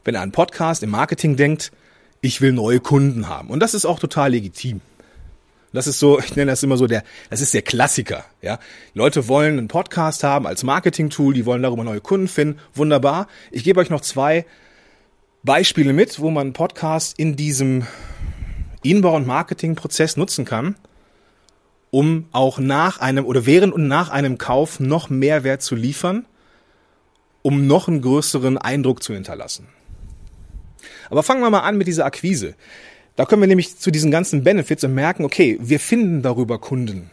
wenn 0.05 0.15
er 0.15 0.21
an 0.21 0.31
Podcast 0.31 0.83
im 0.83 0.89
Marketing 0.91 1.35
denkt 1.35 1.73
ich 2.21 2.39
will 2.39 2.53
neue 2.53 2.79
Kunden 2.79 3.27
haben. 3.27 3.49
Und 3.49 3.59
das 3.59 3.73
ist 3.73 3.85
auch 3.85 3.99
total 3.99 4.31
legitim. 4.31 4.79
Das 5.73 5.87
ist 5.87 5.99
so, 5.99 6.19
ich 6.25 6.35
nenne 6.35 6.51
das 6.51 6.63
immer 6.63 6.77
so 6.77 6.87
der, 6.87 7.03
das 7.29 7.41
ist 7.41 7.53
der 7.53 7.63
Klassiker, 7.63 8.25
ja. 8.41 8.59
Leute 8.93 9.27
wollen 9.27 9.57
einen 9.57 9.67
Podcast 9.67 10.23
haben 10.23 10.47
als 10.47 10.63
Marketing-Tool, 10.63 11.33
die 11.33 11.45
wollen 11.45 11.63
darüber 11.63 11.83
neue 11.83 12.01
Kunden 12.01 12.27
finden. 12.27 12.59
Wunderbar. 12.73 13.27
Ich 13.51 13.63
gebe 13.63 13.79
euch 13.79 13.89
noch 13.89 14.01
zwei 14.01 14.45
Beispiele 15.43 15.91
mit, 15.91 16.19
wo 16.19 16.29
man 16.29 16.47
einen 16.47 16.53
Podcast 16.53 17.19
in 17.19 17.35
diesem 17.35 17.85
Inbau- 18.83 19.15
und 19.15 19.27
Marketing-Prozess 19.27 20.15
nutzen 20.15 20.45
kann, 20.45 20.75
um 21.91 22.27
auch 22.31 22.59
nach 22.59 22.99
einem 22.99 23.25
oder 23.25 23.45
während 23.45 23.73
und 23.73 23.87
nach 23.87 24.09
einem 24.09 24.37
Kauf 24.37 24.79
noch 24.79 25.09
Mehrwert 25.09 25.61
zu 25.61 25.75
liefern, 25.75 26.25
um 27.41 27.67
noch 27.67 27.87
einen 27.87 28.01
größeren 28.01 28.57
Eindruck 28.57 29.03
zu 29.03 29.13
hinterlassen. 29.13 29.67
Aber 31.09 31.23
fangen 31.23 31.41
wir 31.41 31.49
mal 31.49 31.59
an 31.59 31.77
mit 31.77 31.87
dieser 31.87 32.05
Akquise. 32.05 32.55
Da 33.15 33.25
kommen 33.25 33.43
wir 33.43 33.47
nämlich 33.47 33.77
zu 33.77 33.91
diesen 33.91 34.09
ganzen 34.09 34.43
Benefits 34.43 34.83
und 34.83 34.95
merken, 34.95 35.23
okay, 35.23 35.57
wir 35.61 35.79
finden 35.79 36.23
darüber 36.23 36.57
Kunden. 36.57 37.11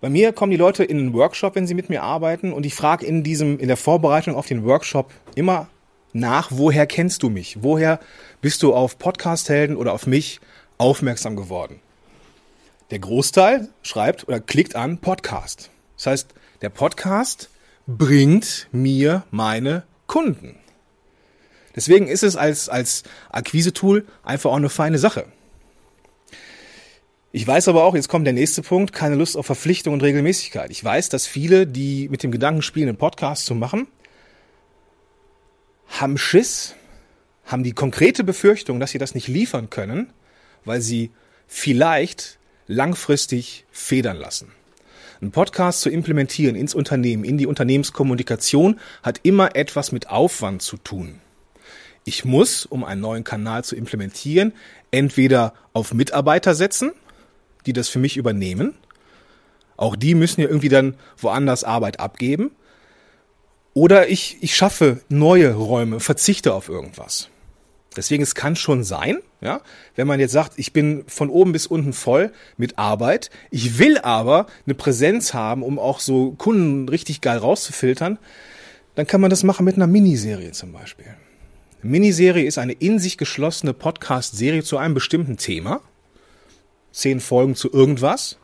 Bei 0.00 0.10
mir 0.10 0.32
kommen 0.32 0.50
die 0.50 0.56
Leute 0.56 0.84
in 0.84 0.98
einen 0.98 1.12
Workshop, 1.14 1.54
wenn 1.54 1.66
sie 1.66 1.74
mit 1.74 1.88
mir 1.88 2.02
arbeiten, 2.02 2.52
und 2.52 2.66
ich 2.66 2.74
frage 2.74 3.06
in 3.06 3.22
diesem, 3.22 3.58
in 3.58 3.68
der 3.68 3.76
Vorbereitung 3.76 4.34
auf 4.34 4.46
den 4.46 4.64
Workshop 4.64 5.12
immer 5.34 5.68
nach, 6.12 6.50
woher 6.50 6.86
kennst 6.86 7.22
du 7.22 7.30
mich? 7.30 7.58
Woher 7.62 8.00
bist 8.40 8.62
du 8.62 8.74
auf 8.74 8.98
Podcast-Helden 8.98 9.76
oder 9.76 9.92
auf 9.92 10.06
mich 10.06 10.40
aufmerksam 10.78 11.36
geworden? 11.36 11.80
Der 12.90 12.98
Großteil 12.98 13.68
schreibt 13.82 14.26
oder 14.26 14.40
klickt 14.40 14.74
an 14.74 14.98
Podcast. 14.98 15.70
Das 15.96 16.06
heißt, 16.06 16.34
der 16.60 16.70
Podcast 16.70 17.50
bringt 17.86 18.68
mir 18.72 19.24
meine 19.30 19.84
Kunden. 20.06 20.59
Deswegen 21.80 22.08
ist 22.08 22.22
es 22.22 22.36
als, 22.36 22.68
als 22.68 23.04
Akquise-Tool 23.30 24.06
einfach 24.22 24.50
auch 24.50 24.56
eine 24.56 24.68
feine 24.68 24.98
Sache. 24.98 25.24
Ich 27.32 27.46
weiß 27.46 27.68
aber 27.68 27.84
auch, 27.84 27.94
jetzt 27.94 28.10
kommt 28.10 28.26
der 28.26 28.34
nächste 28.34 28.60
Punkt, 28.60 28.92
keine 28.92 29.14
Lust 29.14 29.34
auf 29.34 29.46
Verpflichtung 29.46 29.94
und 29.94 30.02
Regelmäßigkeit. 30.02 30.70
Ich 30.70 30.84
weiß, 30.84 31.08
dass 31.08 31.26
viele, 31.26 31.66
die 31.66 32.10
mit 32.10 32.22
dem 32.22 32.32
Gedanken 32.32 32.60
spielen, 32.60 32.90
einen 32.90 32.98
Podcast 32.98 33.46
zu 33.46 33.54
machen, 33.54 33.86
haben 35.88 36.18
Schiss, 36.18 36.74
haben 37.46 37.64
die 37.64 37.72
konkrete 37.72 38.24
Befürchtung, 38.24 38.78
dass 38.78 38.90
sie 38.90 38.98
das 38.98 39.14
nicht 39.14 39.28
liefern 39.28 39.70
können, 39.70 40.12
weil 40.66 40.82
sie 40.82 41.12
vielleicht 41.46 42.38
langfristig 42.66 43.64
federn 43.70 44.18
lassen. 44.18 44.52
Ein 45.22 45.30
Podcast 45.30 45.80
zu 45.80 45.88
implementieren 45.88 46.56
ins 46.56 46.74
Unternehmen, 46.74 47.24
in 47.24 47.38
die 47.38 47.46
Unternehmenskommunikation, 47.46 48.78
hat 49.02 49.20
immer 49.22 49.56
etwas 49.56 49.92
mit 49.92 50.10
Aufwand 50.10 50.60
zu 50.60 50.76
tun. 50.76 51.22
Ich 52.04 52.24
muss, 52.24 52.66
um 52.66 52.84
einen 52.84 53.00
neuen 53.00 53.24
Kanal 53.24 53.64
zu 53.64 53.76
implementieren, 53.76 54.52
entweder 54.90 55.54
auf 55.72 55.92
Mitarbeiter 55.92 56.54
setzen, 56.54 56.92
die 57.66 57.72
das 57.72 57.88
für 57.88 57.98
mich 57.98 58.16
übernehmen. 58.16 58.74
Auch 59.76 59.96
die 59.96 60.14
müssen 60.14 60.40
ja 60.40 60.48
irgendwie 60.48 60.68
dann 60.68 60.94
woanders 61.18 61.64
Arbeit 61.64 62.00
abgeben. 62.00 62.52
Oder 63.72 64.08
ich, 64.08 64.38
ich 64.40 64.56
schaffe 64.56 65.00
neue 65.08 65.54
Räume, 65.54 66.00
verzichte 66.00 66.54
auf 66.54 66.68
irgendwas. 66.68 67.28
Deswegen, 67.96 68.22
es 68.22 68.34
kann 68.34 68.56
schon 68.56 68.84
sein, 68.84 69.18
ja, 69.40 69.60
wenn 69.96 70.06
man 70.06 70.20
jetzt 70.20 70.32
sagt, 70.32 70.54
ich 70.56 70.72
bin 70.72 71.04
von 71.08 71.28
oben 71.28 71.52
bis 71.52 71.66
unten 71.66 71.92
voll 71.92 72.32
mit 72.56 72.78
Arbeit, 72.78 73.30
ich 73.50 73.78
will 73.78 73.98
aber 73.98 74.46
eine 74.64 74.74
Präsenz 74.74 75.34
haben, 75.34 75.62
um 75.62 75.78
auch 75.78 75.98
so 75.98 76.32
Kunden 76.32 76.88
richtig 76.88 77.20
geil 77.20 77.38
rauszufiltern, 77.38 78.18
dann 78.94 79.06
kann 79.06 79.20
man 79.20 79.30
das 79.30 79.42
machen 79.42 79.64
mit 79.64 79.76
einer 79.76 79.88
Miniserie 79.88 80.52
zum 80.52 80.72
Beispiel. 80.72 81.16
Miniserie 81.82 82.44
ist 82.44 82.58
eine 82.58 82.72
in 82.74 82.98
sich 82.98 83.16
geschlossene 83.16 83.72
Podcast-Serie 83.72 84.62
zu 84.62 84.76
einem 84.76 84.92
bestimmten 84.92 85.38
Thema. 85.38 85.80
Zehn 86.92 87.20
Folgen 87.20 87.54
zu 87.54 87.72
irgendwas. 87.72 88.38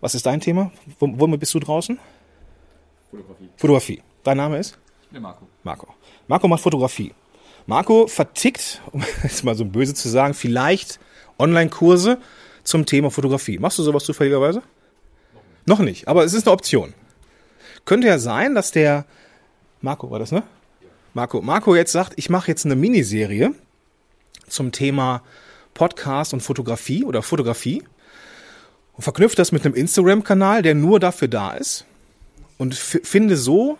Was 0.00 0.16
ist 0.16 0.26
dein 0.26 0.40
Thema? 0.40 0.72
Womit 0.98 1.38
bist 1.40 1.54
du 1.54 1.60
draußen? 1.60 1.98
Fotografie. 3.10 3.48
Fotografie. 3.56 4.02
Dein 4.24 4.36
Name 4.38 4.58
ist? 4.58 4.78
Ich 5.02 5.10
bin 5.10 5.22
Marco. 5.22 5.46
Marco. 5.62 5.94
Marco 6.26 6.48
macht 6.48 6.62
Fotografie. 6.62 7.14
Marco 7.66 8.08
vertickt, 8.08 8.82
um 8.92 9.04
jetzt 9.22 9.44
mal 9.44 9.54
so 9.54 9.64
böse 9.64 9.94
zu 9.94 10.08
sagen, 10.08 10.34
vielleicht 10.34 10.98
Online-Kurse 11.38 12.18
zum 12.64 12.84
Thema 12.84 13.12
Fotografie. 13.12 13.58
Machst 13.58 13.78
du 13.78 13.84
sowas 13.84 14.04
zufälligerweise? 14.04 14.62
Noch 15.66 15.78
nicht, 15.78 16.08
aber 16.08 16.24
es 16.24 16.34
ist 16.34 16.46
eine 16.46 16.52
Option. 16.54 16.94
Könnte 17.84 18.08
ja 18.08 18.18
sein, 18.18 18.56
dass 18.56 18.72
der 18.72 19.04
Marco 19.80 20.10
war 20.10 20.18
das, 20.18 20.32
ne? 20.32 20.42
Marco, 21.16 21.40
Marco 21.40 21.74
jetzt 21.74 21.92
sagt, 21.92 22.12
ich 22.16 22.28
mache 22.28 22.48
jetzt 22.48 22.66
eine 22.66 22.76
Miniserie 22.76 23.54
zum 24.48 24.70
Thema 24.70 25.22
Podcast 25.72 26.34
und 26.34 26.42
Fotografie 26.42 27.04
oder 27.04 27.22
Fotografie 27.22 27.82
und 28.92 29.02
verknüpft 29.02 29.38
das 29.38 29.50
mit 29.50 29.64
einem 29.64 29.74
Instagram-Kanal, 29.74 30.60
der 30.60 30.74
nur 30.74 31.00
dafür 31.00 31.28
da 31.28 31.54
ist 31.54 31.86
und 32.58 32.74
finde 32.74 33.38
so 33.38 33.78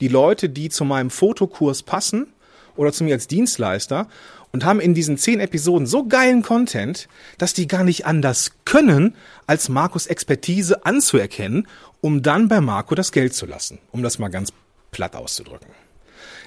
die 0.00 0.08
Leute, 0.08 0.48
die 0.48 0.68
zu 0.68 0.84
meinem 0.84 1.10
Fotokurs 1.10 1.84
passen 1.84 2.26
oder 2.74 2.92
zu 2.92 3.04
mir 3.04 3.14
als 3.14 3.28
Dienstleister 3.28 4.08
und 4.50 4.64
haben 4.64 4.80
in 4.80 4.94
diesen 4.94 5.16
zehn 5.16 5.38
Episoden 5.38 5.86
so 5.86 6.08
geilen 6.08 6.42
Content, 6.42 7.06
dass 7.38 7.54
die 7.54 7.68
gar 7.68 7.84
nicht 7.84 8.04
anders 8.04 8.50
können, 8.64 9.14
als 9.46 9.68
Markus 9.68 10.08
Expertise 10.08 10.84
anzuerkennen, 10.84 11.68
um 12.00 12.22
dann 12.22 12.48
bei 12.48 12.60
Marco 12.60 12.96
das 12.96 13.12
Geld 13.12 13.32
zu 13.32 13.46
lassen, 13.46 13.78
um 13.92 14.02
das 14.02 14.18
mal 14.18 14.26
ganz 14.26 14.52
platt 14.90 15.14
auszudrücken. 15.14 15.83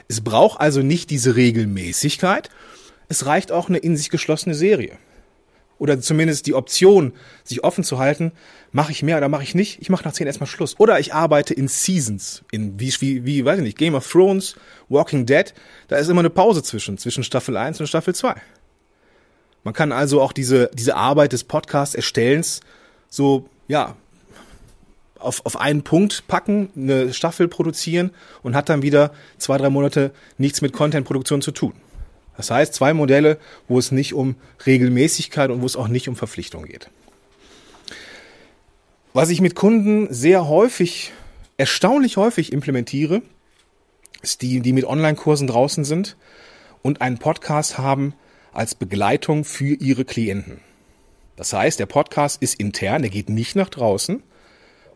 Es 0.08 0.22
braucht 0.22 0.60
also 0.60 0.82
nicht 0.82 1.10
diese 1.10 1.36
Regelmäßigkeit, 1.36 2.50
es 3.10 3.26
reicht 3.26 3.52
auch 3.52 3.70
eine 3.70 3.78
in 3.78 3.98
sich 3.98 4.10
geschlossene 4.10 4.56
Serie 4.56 4.98
oder 5.80 6.00
zumindest 6.00 6.48
die 6.48 6.54
Option, 6.54 7.14
sich 7.44 7.64
offen 7.64 7.84
zu 7.84 8.00
halten, 8.00 8.32
mache 8.72 8.92
ich 8.92 9.04
mehr 9.04 9.18
oder 9.18 9.30
mache 9.30 9.44
ich 9.44 9.56
nicht. 9.56 9.80
Ich 9.82 9.90
mache 9.90 10.04
nach 10.06 10.14
zehn 10.14 10.28
erstmal 10.28 10.48
Schluss. 10.48 10.76
Oder 10.80 11.00
ich 11.00 11.14
arbeite 11.14 11.54
in 11.54 11.68
Seasons, 11.68 12.44
in 12.52 12.80
wie, 12.80 12.94
wie, 13.00 13.26
wie, 13.26 13.46
weiß 13.46 13.60
ich 13.60 13.64
nicht, 13.64 13.78
Game 13.78 13.96
of 13.96 14.10
Thrones, 14.10 14.56
Walking 14.90 15.26
Dead. 15.26 15.54
Da 15.88 15.98
ist 15.98 16.10
immer 16.10 16.22
eine 16.22 16.30
Pause 16.30 16.64
zwischen, 16.64 16.98
zwischen 16.98 17.24
Staffel 17.24 17.58
1 17.58 17.80
und 17.80 17.88
Staffel 17.88 18.16
2. 18.16 18.36
Man 19.64 19.74
kann 19.74 19.92
also 19.92 20.22
auch 20.22 20.32
diese, 20.32 20.70
diese 20.74 20.96
Arbeit 20.96 21.34
des 21.34 21.44
Podcast-Erstellens 21.44 22.62
so, 23.10 23.50
ja, 23.68 23.96
auf, 25.20 25.46
auf 25.46 25.60
einen 25.60 25.84
Punkt 25.84 26.28
packen, 26.28 26.70
eine 26.76 27.14
Staffel 27.14 27.48
produzieren 27.48 28.12
und 28.44 28.56
hat 28.56 28.70
dann 28.70 28.82
wieder 28.82 29.12
zwei, 29.38 29.58
drei 29.58 29.70
Monate 29.70 30.12
nichts 30.38 30.62
mit 30.62 30.74
Content-Produktion 30.74 31.42
zu 31.42 31.52
tun. 31.52 31.74
Das 32.38 32.52
heißt, 32.52 32.74
zwei 32.74 32.94
Modelle, 32.94 33.40
wo 33.68 33.80
es 33.80 33.92
nicht 33.92 34.14
um 34.14 34.36
Regelmäßigkeit 34.66 35.50
und 35.50 35.62
wo 35.62 35.66
es 35.66 35.76
auch 35.76 35.88
nicht 35.88 36.08
um 36.08 36.16
Verpflichtung 36.16 36.66
geht. 36.66 36.90
Was 39.14 39.30
ich 39.30 39.42
mit 39.42 39.56
Kunden 39.56 40.14
sehr 40.14 40.48
häufig, 40.48 41.12
erstaunlich 41.58 42.18
häufig 42.18 42.54
implementiere, 42.54 43.24
ist 44.22 44.44
die, 44.44 44.62
die 44.62 44.74
mit 44.74 44.86
Online-Kursen 44.86 45.48
draußen 45.48 45.84
sind 45.84 46.16
und 46.84 47.02
einen 47.02 47.18
Podcast 47.18 47.80
haben 47.80 48.14
als 48.54 48.76
Begleitung 48.76 49.44
für 49.44 49.74
ihre 49.74 50.06
Klienten. 50.06 50.60
Das 51.36 51.54
heißt, 51.54 51.80
der 51.80 51.86
Podcast 51.86 52.42
ist 52.42 52.60
intern, 52.60 53.02
der 53.02 53.12
geht 53.12 53.30
nicht 53.30 53.56
nach 53.56 53.70
draußen. 53.70 54.24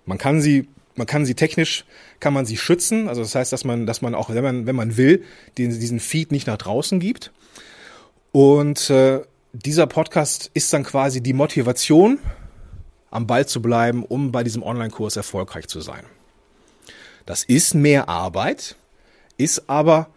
Man 0.05 0.17
kann 0.17 0.41
sie 0.41 0.67
man 0.95 1.07
kann 1.07 1.25
sie 1.25 1.35
technisch, 1.35 1.85
kann 2.19 2.33
man 2.33 2.45
sie 2.45 2.57
schützen. 2.57 3.07
Also 3.07 3.21
das 3.21 3.35
heißt, 3.35 3.53
dass 3.53 3.63
man, 3.63 3.85
dass 3.85 4.01
man 4.01 4.15
auch, 4.15 4.29
wenn 4.29 4.43
man, 4.43 4.65
wenn 4.65 4.75
man 4.75 4.97
will, 4.97 5.23
den, 5.57 5.71
diesen 5.71 5.99
Feed 5.99 6.31
nicht 6.31 6.47
nach 6.47 6.57
draußen 6.57 6.99
gibt. 6.99 7.31
Und 8.31 8.89
äh, 8.89 9.21
dieser 9.53 9.87
Podcast 9.87 10.51
ist 10.53 10.71
dann 10.73 10.83
quasi 10.83 11.21
die 11.21 11.33
Motivation, 11.33 12.19
am 13.09 13.27
Ball 13.27 13.45
zu 13.45 13.61
bleiben, 13.61 14.05
um 14.05 14.31
bei 14.31 14.43
diesem 14.43 14.63
Online-Kurs 14.63 15.17
erfolgreich 15.17 15.67
zu 15.67 15.81
sein. 15.81 16.03
Das 17.25 17.43
ist 17.43 17.73
mehr 17.73 18.07
Arbeit, 18.07 18.75
ist 19.37 19.69
aber, 19.69 20.07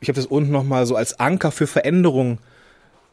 ich 0.00 0.08
habe 0.08 0.16
das 0.16 0.26
unten 0.26 0.50
nochmal 0.50 0.86
so 0.86 0.96
als 0.96 1.20
Anker 1.20 1.52
für 1.52 1.68
Veränderung 1.68 2.38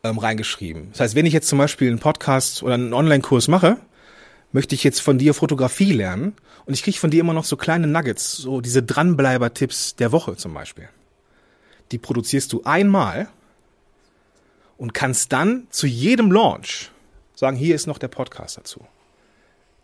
ähm, 0.04 0.18
reingeschrieben. 0.18 0.90
Das 0.92 1.02
heißt, 1.02 1.16
wenn 1.16 1.28
ich 1.28 1.34
jetzt 1.34 1.48
zum 1.48 1.60
Beispiel 1.60 1.90
einen 1.90 2.00
Podcast 2.00 2.64
oder 2.64 2.74
einen 2.74 2.94
Online-Kurs 2.94 3.48
mache, 3.48 3.78
möchte 4.52 4.76
ich 4.76 4.84
jetzt 4.84 5.02
von 5.02 5.18
dir 5.18 5.34
Fotografie 5.34 5.94
lernen 5.94 6.34
und 6.66 6.74
ich 6.74 6.84
kriege 6.84 6.98
von 6.98 7.12
dir 7.12 7.22
immer 7.22 7.34
noch 7.34 7.46
so 7.46 7.58
kleine 7.58 7.88
Nuggets, 7.88 8.38
so 8.38 8.62
diese 8.62 8.84
Dranbleiber-Tipps 8.84 9.96
der 9.96 10.12
Woche 10.12 10.36
zum 10.36 10.54
Beispiel. 10.54 10.90
Die 11.92 11.98
produzierst 11.98 12.52
du 12.54 12.64
einmal 12.64 13.30
und 14.78 14.94
kannst 14.94 15.32
dann 15.32 15.68
zu 15.70 15.88
jedem 15.88 16.32
Launch 16.32 16.92
sagen, 17.36 17.58
hier 17.58 17.76
ist 17.76 17.88
noch 17.88 17.98
der 17.98 18.08
Podcast 18.08 18.58
dazu. 18.58 18.86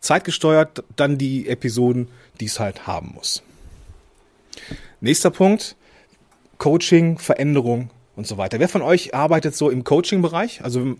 Zeitgesteuert 0.00 0.84
dann 0.96 1.18
die 1.18 1.48
Episoden, 1.48 2.08
die 2.40 2.46
es 2.46 2.60
halt 2.60 2.86
haben 2.86 3.12
muss. 3.14 3.42
Nächster 5.00 5.30
Punkt, 5.30 5.76
Coaching, 6.58 7.18
Veränderung 7.18 7.90
und 8.16 8.26
so 8.26 8.36
weiter. 8.36 8.58
Wer 8.58 8.68
von 8.68 8.82
euch 8.82 9.14
arbeitet 9.14 9.56
so 9.56 9.70
im 9.70 9.84
Coaching-Bereich? 9.84 10.62
Also 10.64 10.96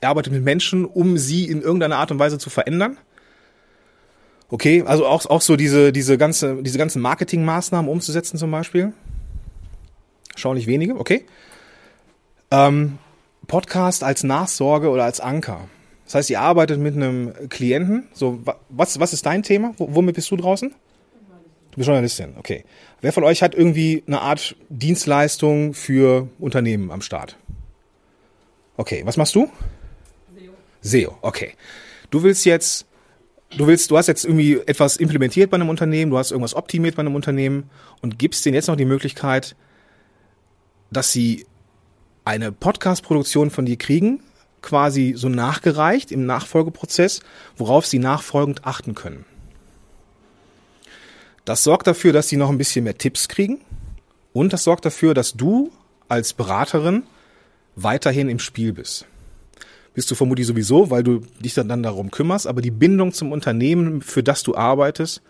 er 0.00 0.10
arbeitet 0.10 0.32
mit 0.32 0.44
Menschen, 0.44 0.84
um 0.84 1.18
sie 1.18 1.44
in 1.44 1.62
irgendeiner 1.62 1.96
Art 1.96 2.10
und 2.10 2.18
Weise 2.18 2.38
zu 2.38 2.50
verändern. 2.50 2.98
Okay, 4.48 4.84
also 4.86 5.06
auch, 5.06 5.26
auch 5.26 5.40
so 5.40 5.56
diese, 5.56 5.92
diese, 5.92 6.18
ganze, 6.18 6.62
diese 6.62 6.78
ganzen 6.78 7.02
Marketingmaßnahmen 7.02 7.90
umzusetzen 7.90 8.38
zum 8.38 8.50
Beispiel. 8.50 8.92
Schaulich 10.36 10.66
wenige, 10.66 10.96
okay. 10.96 11.24
Ähm, 12.50 12.98
Podcast 13.46 14.04
als 14.04 14.22
Nachsorge 14.22 14.90
oder 14.90 15.04
als 15.04 15.20
Anker. 15.20 15.68
Das 16.04 16.14
heißt, 16.14 16.30
ihr 16.30 16.40
arbeitet 16.40 16.78
mit 16.78 16.94
einem 16.94 17.32
Klienten. 17.48 18.06
So, 18.12 18.40
was, 18.68 19.00
was 19.00 19.12
ist 19.12 19.26
dein 19.26 19.42
Thema? 19.42 19.74
Womit 19.78 20.14
bist 20.14 20.30
du 20.30 20.36
draußen? 20.36 20.70
Du 20.70 21.76
bist 21.76 21.88
Journalistin, 21.88 22.34
okay. 22.38 22.64
Wer 23.00 23.12
von 23.12 23.24
euch 23.24 23.42
hat 23.42 23.54
irgendwie 23.54 24.04
eine 24.06 24.20
Art 24.20 24.56
Dienstleistung 24.68 25.74
für 25.74 26.28
Unternehmen 26.38 26.90
am 26.90 27.02
Start? 27.02 27.36
Okay, 28.76 29.02
was 29.04 29.16
machst 29.16 29.34
du? 29.34 29.50
SEO, 30.86 31.18
okay. 31.22 31.54
Du 32.10 32.22
willst 32.22 32.44
jetzt, 32.44 32.86
du 33.56 33.66
willst, 33.66 33.90
du 33.90 33.98
hast 33.98 34.06
jetzt 34.06 34.24
irgendwie 34.24 34.60
etwas 34.66 34.96
implementiert 34.96 35.50
bei 35.50 35.56
einem 35.56 35.68
Unternehmen, 35.68 36.10
du 36.10 36.18
hast 36.18 36.30
irgendwas 36.30 36.54
optimiert 36.54 36.96
bei 36.96 37.00
einem 37.00 37.14
Unternehmen 37.14 37.68
und 38.00 38.18
gibst 38.18 38.44
denen 38.46 38.54
jetzt 38.54 38.68
noch 38.68 38.76
die 38.76 38.84
Möglichkeit, 38.84 39.56
dass 40.90 41.12
sie 41.12 41.46
eine 42.24 42.52
Podcast-Produktion 42.52 43.50
von 43.50 43.66
dir 43.66 43.76
kriegen, 43.76 44.20
quasi 44.62 45.14
so 45.16 45.28
nachgereicht 45.28 46.12
im 46.12 46.26
Nachfolgeprozess, 46.26 47.20
worauf 47.56 47.86
sie 47.86 47.98
nachfolgend 47.98 48.64
achten 48.64 48.94
können. 48.94 49.24
Das 51.44 51.62
sorgt 51.62 51.86
dafür, 51.86 52.12
dass 52.12 52.28
sie 52.28 52.36
noch 52.36 52.50
ein 52.50 52.58
bisschen 52.58 52.84
mehr 52.84 52.98
Tipps 52.98 53.28
kriegen 53.28 53.60
und 54.32 54.52
das 54.52 54.64
sorgt 54.64 54.84
dafür, 54.84 55.14
dass 55.14 55.34
du 55.34 55.70
als 56.08 56.32
Beraterin 56.32 57.04
weiterhin 57.74 58.28
im 58.28 58.38
Spiel 58.38 58.72
bist 58.72 59.06
bist 59.96 60.10
du 60.10 60.14
vermutlich 60.14 60.46
sowieso, 60.46 60.90
weil 60.90 61.02
du 61.02 61.20
dich 61.40 61.54
dann, 61.54 61.82
darum 61.82 62.10
kümmerst, 62.10 62.46
aber 62.46 62.60
die 62.60 62.70
Bindung 62.70 63.12
zum 63.12 63.32
Unternehmen, 63.32 64.02
für 64.02 64.22
das 64.22 64.42
du 64.42 64.54
arbeitest, 64.54 65.22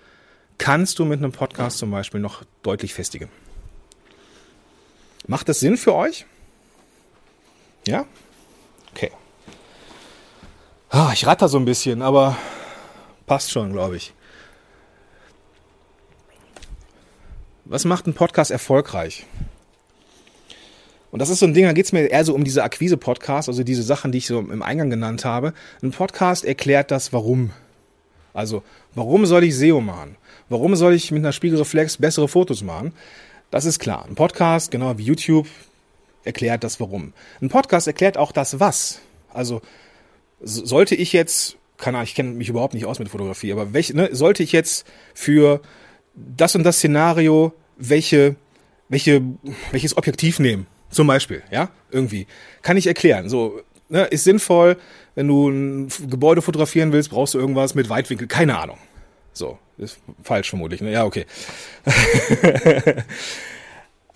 kannst 0.59 0.99
du 0.99 1.05
mit 1.05 1.21
einem 1.21 1.31
Podcast 1.31 1.79
zum 1.79 1.93
Beispiel 1.93 2.19
noch 2.19 2.43
deutlich 2.65 2.93
festigen. 2.93 3.29
Macht 5.29 5.49
das 5.49 5.61
Sinn 5.61 5.77
für 5.77 5.95
euch? 5.95 6.27
Ja? 7.87 8.07
Okay. 8.93 9.13
Ah, 10.91 11.13
ich 11.15 11.29
ratter 11.29 11.49
so 11.49 11.59
ein 11.59 11.65
bisschen, 11.65 12.03
aber 12.03 12.37
passt 13.27 13.53
schon, 13.53 13.73
glaube 13.73 13.97
ich. 13.97 14.15
Was 17.67 17.85
macht 17.85 18.09
ein 18.09 18.15
Podcast 18.15 18.51
erfolgreich? 18.51 19.27
Und 21.11 21.21
das 21.21 21.29
ist 21.29 21.39
so 21.39 21.47
ein 21.47 21.55
Ding, 21.55 21.65
da 21.65 21.73
geht 21.73 21.87
es 21.87 21.93
mir 21.93 22.07
eher 22.07 22.25
so 22.25 22.35
um 22.35 22.45
diese 22.45 22.65
Akquise-Podcast, 22.65 23.49
also 23.49 23.63
diese 23.63 23.83
Sachen, 23.83 24.13
die 24.13 24.19
ich 24.19 24.27
so 24.27 24.41
im 24.41 24.63
Eingang 24.63 24.91
genannt 24.91 25.25
habe. 25.25 25.55
Ein 25.83 25.93
Podcast 25.93 26.45
erklärt 26.45 26.91
das 26.91 27.13
Warum. 27.13 27.51
Also, 28.35 28.63
warum 28.95 29.25
soll 29.25 29.45
ich 29.45 29.57
SEO 29.57 29.81
machen? 29.81 30.17
Warum 30.49 30.77
soll 30.77 30.95
ich 30.95 31.11
mit 31.11 31.21
einer 31.21 31.33
Spiegelreflex 31.33 31.97
bessere 31.97 32.29
Fotos 32.29 32.63
machen? 32.63 32.93
Das 33.51 33.65
ist 33.65 33.79
klar. 33.79 34.05
Ein 34.07 34.15
Podcast, 34.15 34.71
genau 34.71 34.99
wie 34.99 35.05
YouTube, 35.05 35.47
erklärt 36.25 36.65
das 36.65 36.81
Warum. 36.81 37.13
Ein 37.41 37.49
Podcast 37.49 37.87
erklärt 37.87 38.19
auch 38.19 38.33
das 38.33 38.61
Was. 38.61 39.01
Also, 39.33 39.63
sollte 40.41 40.95
ich 40.95 41.13
jetzt, 41.13 41.57
keine 41.79 41.99
Ahnung, 41.99 42.09
ich 42.09 42.15
kenne 42.15 42.33
mich 42.33 42.49
überhaupt 42.49 42.75
nicht 42.75 42.85
aus 42.85 42.99
mit 42.99 43.09
Fotografie, 43.09 43.53
aber 43.53 43.73
welch, 43.73 43.95
ne, 43.95 44.11
sollte 44.13 44.43
ich 44.43 44.53
jetzt 44.53 44.87
für 45.15 45.63
das 46.15 46.55
und 46.55 46.65
das 46.65 46.77
Szenario 46.77 47.53
welche, 47.79 48.37
welche, 48.89 49.23
welches 49.71 49.97
Objektiv 49.97 50.39
nehmen? 50.39 50.67
Zum 50.91 51.07
Beispiel, 51.07 51.43
ja, 51.51 51.71
irgendwie. 51.91 52.27
Kann 52.63 52.77
ich 52.77 52.87
erklären. 52.87 53.29
So, 53.29 53.61
ne, 53.89 54.05
ist 54.05 54.25
sinnvoll, 54.25 54.77
wenn 55.15 55.29
du 55.29 55.49
ein 55.49 55.89
Gebäude 56.09 56.43
fotografieren 56.43 56.93
willst, 56.93 57.11
brauchst 57.11 57.35
du 57.35 57.39
irgendwas 57.39 57.75
mit 57.75 57.89
Weitwinkel. 57.89 58.29
Keine 58.29 58.59
Ahnung. 58.59 58.79
So, 59.33 59.59
ist 59.79 59.99
falsch 60.23 60.51
vermutlich. 60.51 60.81
Ne? 60.81 60.93
Ja, 60.93 61.05
okay. 61.05 61.27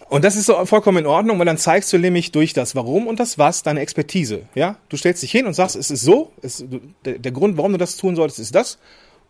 und 0.08 0.24
das 0.24 0.36
ist 0.36 0.46
so 0.46 0.64
vollkommen 0.64 0.98
in 0.98 1.06
Ordnung, 1.06 1.38
weil 1.38 1.46
dann 1.46 1.58
zeigst 1.58 1.92
du 1.92 1.98
nämlich 1.98 2.32
durch 2.32 2.52
das 2.52 2.74
Warum 2.74 3.06
und 3.06 3.20
das 3.20 3.38
Was 3.38 3.62
deine 3.62 3.80
Expertise. 3.80 4.46
Ja, 4.54 4.76
du 4.88 4.96
stellst 4.96 5.22
dich 5.22 5.30
hin 5.30 5.46
und 5.46 5.54
sagst, 5.54 5.76
es 5.76 5.90
ist 5.90 6.02
so, 6.02 6.32
es, 6.42 6.64
der, 7.04 7.18
der 7.18 7.32
Grund, 7.32 7.56
warum 7.56 7.72
du 7.72 7.78
das 7.78 7.96
tun 7.96 8.16
solltest, 8.16 8.38
ist 8.38 8.54
das. 8.54 8.78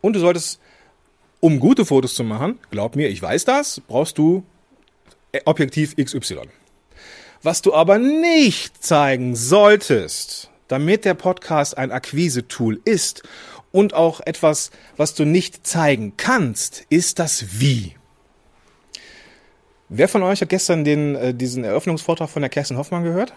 Und 0.00 0.14
du 0.14 0.20
solltest, 0.20 0.60
um 1.40 1.58
gute 1.58 1.84
Fotos 1.84 2.14
zu 2.14 2.24
machen, 2.24 2.58
glaub 2.70 2.96
mir, 2.96 3.08
ich 3.08 3.20
weiß 3.20 3.44
das, 3.44 3.80
brauchst 3.86 4.18
du 4.18 4.44
Objektiv 5.44 5.94
XY. 5.96 6.48
Was 7.42 7.62
du 7.62 7.72
aber 7.72 7.98
nicht 7.98 8.84
zeigen 8.84 9.34
solltest, 9.34 10.50
damit 10.68 11.06
der 11.06 11.14
Podcast 11.14 11.78
ein 11.78 11.90
Akquise-Tool 11.90 12.80
ist 12.84 13.22
und 13.72 13.94
auch 13.94 14.20
etwas, 14.26 14.70
was 14.98 15.14
du 15.14 15.24
nicht 15.24 15.66
zeigen 15.66 16.14
kannst, 16.18 16.84
ist 16.90 17.18
das 17.18 17.60
Wie. 17.60 17.94
Wer 19.88 20.06
von 20.06 20.22
euch 20.22 20.42
hat 20.42 20.50
gestern 20.50 20.84
den, 20.84 21.14
äh, 21.14 21.34
diesen 21.34 21.64
Eröffnungsvortrag 21.64 22.28
von 22.28 22.42
der 22.42 22.50
Kerstin 22.50 22.76
Hoffmann 22.76 23.04
gehört? 23.04 23.32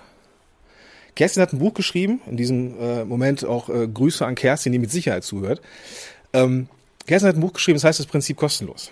Kerstin 1.16 1.42
hat 1.42 1.54
ein 1.54 1.60
Buch 1.60 1.74
geschrieben, 1.74 2.22
in 2.26 2.36
diesem 2.36 2.78
äh, 2.80 3.06
Moment 3.06 3.46
auch 3.46 3.70
äh, 3.70 3.88
Grüße 3.88 4.26
an 4.26 4.36
Kerstin, 4.36 4.74
die 4.74 4.80
mit 4.80 4.92
Sicherheit 4.92 5.24
zuhört. 5.24 5.62
Ähm, 6.34 6.68
Kerstin 7.08 7.30
hat 7.30 7.38
ein 7.38 7.42
Buch 7.42 7.54
geschrieben, 7.54 7.78
das 7.78 7.86
heißt 7.86 8.00
das 8.00 8.08
Prinzip 8.08 8.36
kostenlos. 8.36 8.92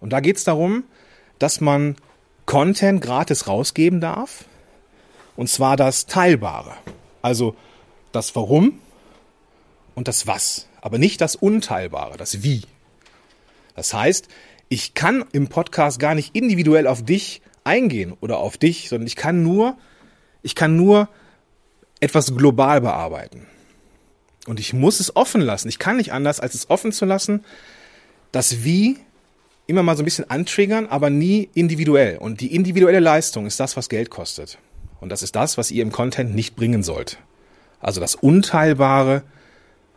Und 0.00 0.14
da 0.14 0.20
geht 0.20 0.36
es 0.36 0.44
darum, 0.44 0.84
dass 1.38 1.60
man 1.60 1.96
Content 2.46 3.00
gratis 3.00 3.46
rausgeben 3.46 4.00
darf. 4.00 4.44
Und 5.36 5.48
zwar 5.48 5.76
das 5.76 6.06
Teilbare. 6.06 6.72
Also 7.22 7.56
das 8.12 8.36
Warum 8.36 8.78
und 9.94 10.08
das 10.08 10.26
Was. 10.26 10.68
Aber 10.80 10.98
nicht 10.98 11.20
das 11.20 11.36
Unteilbare, 11.36 12.16
das 12.16 12.42
Wie. 12.42 12.62
Das 13.74 13.92
heißt, 13.94 14.28
ich 14.68 14.94
kann 14.94 15.24
im 15.32 15.48
Podcast 15.48 15.98
gar 15.98 16.14
nicht 16.14 16.34
individuell 16.36 16.86
auf 16.86 17.04
dich 17.04 17.42
eingehen 17.64 18.14
oder 18.20 18.38
auf 18.38 18.58
dich, 18.58 18.88
sondern 18.88 19.06
ich 19.06 19.16
kann 19.16 19.42
nur, 19.42 19.76
ich 20.42 20.54
kann 20.54 20.76
nur 20.76 21.08
etwas 22.00 22.36
global 22.36 22.80
bearbeiten. 22.80 23.46
Und 24.46 24.60
ich 24.60 24.74
muss 24.74 25.00
es 25.00 25.16
offen 25.16 25.40
lassen. 25.40 25.68
Ich 25.68 25.78
kann 25.78 25.96
nicht 25.96 26.12
anders, 26.12 26.38
als 26.38 26.54
es 26.54 26.68
offen 26.68 26.92
zu 26.92 27.06
lassen, 27.06 27.44
das 28.30 28.62
Wie 28.64 28.98
immer 29.66 29.82
mal 29.82 29.96
so 29.96 30.02
ein 30.02 30.04
bisschen 30.04 30.28
antriggern, 30.30 30.86
aber 30.86 31.10
nie 31.10 31.48
individuell. 31.54 32.18
Und 32.18 32.40
die 32.40 32.54
individuelle 32.54 33.00
Leistung 33.00 33.46
ist 33.46 33.60
das, 33.60 33.76
was 33.76 33.88
Geld 33.88 34.10
kostet. 34.10 34.58
Und 35.00 35.10
das 35.10 35.22
ist 35.22 35.36
das, 35.36 35.58
was 35.58 35.70
ihr 35.70 35.82
im 35.82 35.92
Content 35.92 36.34
nicht 36.34 36.56
bringen 36.56 36.82
sollt. 36.82 37.18
Also 37.80 38.00
das 38.00 38.14
Unteilbare 38.14 39.22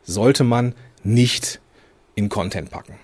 sollte 0.04 0.44
man 0.44 0.76
nicht 1.04 1.62
in 2.16 2.30
Content 2.30 2.72
packen. 2.72 2.96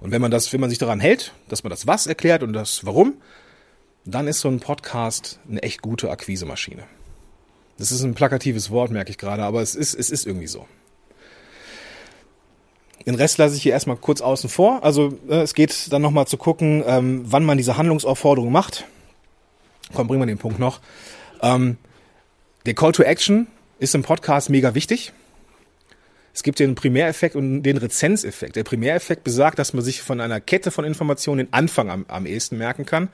Und 0.00 0.12
wenn 0.12 0.20
man 0.20 0.30
das, 0.30 0.52
wenn 0.52 0.60
man 0.60 0.70
sich 0.70 0.78
daran 0.78 1.00
hält, 1.00 1.32
dass 1.48 1.64
man 1.64 1.70
das 1.70 1.86
Was 1.86 2.06
erklärt 2.06 2.42
und 2.42 2.52
das 2.52 2.84
Warum, 2.84 3.14
dann 4.04 4.28
ist 4.28 4.40
so 4.40 4.48
ein 4.48 4.60
Podcast 4.60 5.40
eine 5.48 5.62
echt 5.62 5.82
gute 5.82 6.10
Akquisemaschine. 6.10 6.84
Das 7.78 7.92
ist 7.92 8.02
ein 8.02 8.14
plakatives 8.14 8.70
Wort, 8.70 8.90
merke 8.90 9.10
ich 9.10 9.18
gerade, 9.18 9.42
aber 9.42 9.62
es 9.62 9.74
ist, 9.74 9.94
es 9.94 10.10
ist 10.10 10.26
irgendwie 10.26 10.46
so. 10.46 10.66
Den 13.06 13.14
Rest 13.14 13.38
lasse 13.38 13.56
ich 13.56 13.62
hier 13.62 13.72
erstmal 13.72 13.96
kurz 13.96 14.20
außen 14.20 14.50
vor. 14.50 14.84
Also 14.84 15.18
äh, 15.28 15.42
es 15.42 15.54
geht 15.54 15.92
dann 15.92 16.02
nochmal 16.02 16.26
zu 16.26 16.36
gucken, 16.36 16.82
ähm, 16.86 17.22
wann 17.24 17.44
man 17.44 17.56
diese 17.56 17.76
Handlungsaufforderung 17.76 18.52
macht. 18.52 18.84
Komm, 19.94 20.08
bringen 20.08 20.20
wir 20.20 20.26
den 20.26 20.38
Punkt 20.38 20.58
noch. 20.58 20.80
Ähm, 21.42 21.76
der 22.66 22.74
Call 22.74 22.92
to 22.92 23.02
Action 23.02 23.46
ist 23.78 23.94
im 23.94 24.02
Podcast 24.02 24.50
mega 24.50 24.74
wichtig. 24.74 25.12
Es 26.34 26.42
gibt 26.42 26.58
den 26.58 26.74
Primäreffekt 26.74 27.34
und 27.34 27.62
den 27.62 27.78
Rezenzeffekt. 27.78 28.56
Der 28.56 28.64
Primäreffekt 28.64 29.24
besagt, 29.24 29.58
dass 29.58 29.72
man 29.72 29.82
sich 29.82 30.02
von 30.02 30.20
einer 30.20 30.40
Kette 30.40 30.70
von 30.70 30.84
Informationen 30.84 31.38
den 31.38 31.52
Anfang 31.52 31.90
am, 31.90 32.04
am 32.08 32.26
ehesten 32.26 32.58
merken 32.58 32.86
kann. 32.86 33.08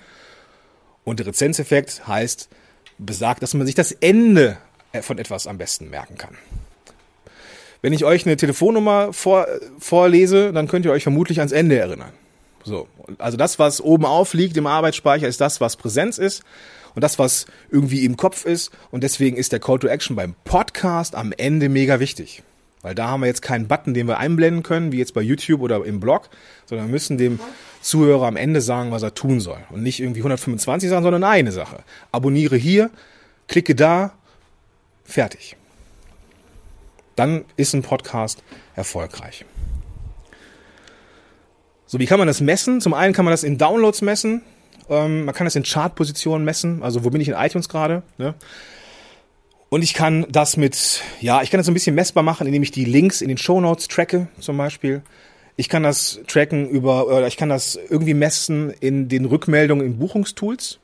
Und 1.05 1.21
der 1.21 1.29
Rezenzeffekt 1.29 2.07
heißt, 2.07 2.49
besagt, 2.99 3.43
dass 3.43 3.55
man 3.55 3.67
sich 3.67 3.75
das 3.75 3.93
Ende 3.93 4.59
äh, 4.93 5.03
von 5.03 5.19
etwas 5.19 5.47
am 5.47 5.59
besten 5.59 5.91
merken 5.91 6.19
kann. 6.19 6.37
Wenn 7.85 7.93
ich 7.93 8.07
euch 8.07 8.25
eine 8.25 8.39
Telefonnummer 8.39 9.13
vor, 9.13 9.47
vorlese, 9.79 10.55
dann 10.55 10.69
könnt 10.69 10.87
ihr 10.87 10.91
euch 10.91 11.03
vermutlich 11.03 11.41
ans 11.41 11.53
Ende 11.53 11.79
erinnern. 11.79 12.13
So, 12.63 12.89
also 13.19 13.37
das, 13.37 13.59
was 13.59 13.83
oben 13.83 14.07
aufliegt 14.07 14.57
im 14.57 14.67
Arbeitsspeicher, 14.67 15.29
ist 15.29 15.39
das, 15.43 15.61
was 15.61 15.77
Präsenz 15.77 16.17
ist 16.17 16.45
und 16.95 17.05
das, 17.05 17.19
was 17.19 17.45
irgendwie 17.71 18.07
im 18.07 18.17
Kopf 18.17 18.47
ist. 18.47 18.71
Und 18.91 19.05
deswegen 19.05 19.37
ist 19.37 19.53
der 19.53 19.61
Call 19.61 19.81
to 19.81 19.89
Action 19.89 20.17
beim 20.17 20.35
Podcast 20.45 21.15
am 21.15 21.35
Ende 21.37 21.69
mega 21.69 22.01
wichtig. 22.01 22.43
Weil 22.81 22.95
da 22.95 23.09
haben 23.09 23.21
wir 23.21 23.27
jetzt 23.27 23.43
keinen 23.43 23.69
Button, 23.69 23.93
den 23.93 24.09
wir 24.09 24.17
einblenden 24.17 24.63
können, 24.63 24.91
wie 24.91 24.99
jetzt 24.99 25.13
bei 25.13 25.21
YouTube 25.21 25.61
oder 25.61 25.85
im 25.85 26.01
Blog, 26.01 26.31
sondern 26.65 26.87
wir 26.87 26.93
müssen 26.93 27.19
dem 27.19 27.39
Zuhörer 27.83 28.29
am 28.29 28.39
Ende 28.39 28.63
sagen, 28.63 28.93
was 28.93 29.03
er 29.03 29.13
tun 29.13 29.41
soll. 29.41 29.61
Und 29.69 29.83
nicht 29.83 30.01
irgendwie 30.01 30.21
125 30.21 30.89
sagen, 30.89 31.03
sondern 31.03 31.23
eine 31.23 31.53
Sache. 31.53 31.81
Abonniere 32.13 32.57
hier, 32.57 32.91
klicke 33.47 33.75
da, 33.75 34.15
fertig. 35.05 35.59
Dann 37.17 37.45
ist 37.57 37.75
ein 37.75 37.83
Podcast 37.83 38.43
erfolgreich. 38.75 39.45
So, 41.87 41.99
wie 41.99 42.07
kann 42.07 42.19
man 42.19 42.27
das 42.27 42.41
messen? 42.41 42.81
Zum 42.81 42.95
einen 42.95 43.15
kann 43.15 43.25
man 43.25 43.33
das 43.33 43.45
in 43.45 43.59
Downloads 43.59 44.03
messen. 44.03 44.43
Ähm, 44.89 45.27
man 45.27 45.35
kann 45.35 45.45
das 45.45 45.55
in 45.55 45.63
Chartpositionen 45.63 46.45
messen. 46.45 46.83
Also, 46.83 47.05
wo 47.05 47.11
bin 47.11 47.21
ich 47.21 47.29
in 47.29 47.35
iTunes 47.35 47.69
gerade? 47.69 48.03
Ne? 48.19 48.35
Und 49.69 49.83
ich 49.83 49.95
kann 49.95 50.27
das 50.31 50.57
mit, 50.57 51.03
ja, 51.21 51.43
ich 51.43 51.51
kann 51.51 51.59
das 51.59 51.67
so 51.67 51.73
ein 51.73 51.75
bisschen 51.75 51.95
messbar 51.95 52.23
machen, 52.23 52.47
indem 52.47 52.63
ich 52.63 52.71
die 52.71 52.85
Links 52.85 53.21
in 53.21 53.29
den 53.29 53.39
Show 53.39 53.61
Notes 53.61 53.89
tracke, 53.89 54.29
zum 54.39 54.57
Beispiel. 54.57 55.03
Ich 55.57 55.69
kann 55.69 55.83
das 55.83 56.21
tracken 56.27 56.69
über, 56.69 57.07
oder 57.07 57.27
ich 57.27 57.37
kann 57.37 57.49
das 57.49 57.79
irgendwie 57.89 58.15
messen 58.15 58.71
in 58.71 59.09
den 59.09 59.25
Rückmeldungen 59.25 59.85
in 59.85 59.99
Buchungstools. 59.99 60.79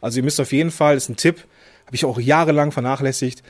Also 0.00 0.18
ihr 0.18 0.24
müsst 0.24 0.40
auf 0.40 0.52
jeden 0.52 0.70
Fall, 0.70 0.94
das 0.94 1.04
ist 1.04 1.10
ein 1.10 1.16
Tipp, 1.16 1.44
habe 1.86 1.94
ich 1.94 2.04
auch 2.04 2.18
jahrelang 2.18 2.72
vernachlässigt. 2.72 3.42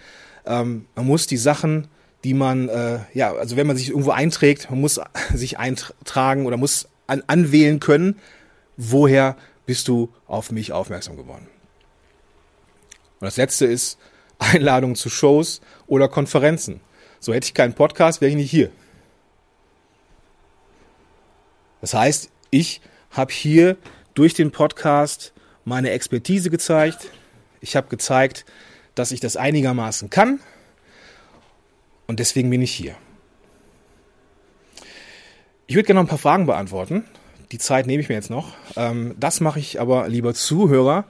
Ähm, 0.46 0.86
man 0.94 1.06
muss 1.06 1.26
die 1.26 1.36
Sachen, 1.36 1.88
die 2.24 2.34
man, 2.34 2.68
äh, 2.68 3.00
ja, 3.14 3.32
also 3.34 3.56
wenn 3.56 3.66
man 3.66 3.76
sich 3.76 3.90
irgendwo 3.90 4.10
einträgt, 4.10 4.70
man 4.70 4.80
muss 4.80 5.00
sich 5.34 5.58
eintragen 5.58 6.46
oder 6.46 6.56
muss 6.56 6.88
an, 7.06 7.22
anwählen 7.26 7.80
können, 7.80 8.18
woher 8.76 9.36
bist 9.66 9.88
du 9.88 10.12
auf 10.26 10.50
mich 10.50 10.72
aufmerksam 10.72 11.16
geworden. 11.16 11.46
Und 13.20 13.26
das 13.26 13.36
letzte 13.36 13.66
ist 13.66 13.98
Einladungen 14.38 14.96
zu 14.96 15.10
Shows 15.10 15.60
oder 15.86 16.08
Konferenzen. 16.08 16.80
So 17.20 17.32
hätte 17.32 17.46
ich 17.46 17.54
keinen 17.54 17.74
Podcast, 17.74 18.20
wäre 18.20 18.30
ich 18.30 18.36
nicht 18.36 18.50
hier. 18.50 18.70
Das 21.80 21.94
heißt, 21.94 22.30
ich 22.50 22.80
habe 23.10 23.32
hier 23.32 23.76
durch 24.14 24.34
den 24.34 24.50
Podcast 24.50 25.32
meine 25.64 25.90
Expertise 25.90 26.50
gezeigt. 26.50 27.10
Ich 27.60 27.76
habe 27.76 27.88
gezeigt, 27.88 28.44
dass 28.94 29.12
ich 29.12 29.20
das 29.20 29.36
einigermaßen 29.36 30.10
kann. 30.10 30.40
Und 32.12 32.20
deswegen 32.20 32.50
bin 32.50 32.60
ich 32.60 32.70
hier. 32.70 32.94
Ich 35.66 35.74
würde 35.74 35.86
gerne 35.86 36.00
noch 36.00 36.04
ein 36.04 36.10
paar 36.10 36.18
Fragen 36.18 36.44
beantworten. 36.44 37.04
Die 37.52 37.56
Zeit 37.56 37.86
nehme 37.86 38.02
ich 38.02 38.10
mir 38.10 38.16
jetzt 38.16 38.28
noch. 38.28 38.52
Ähm, 38.76 39.14
das 39.18 39.40
mache 39.40 39.58
ich 39.58 39.80
aber 39.80 40.10
lieber 40.10 40.34
Zuhörer 40.34 41.06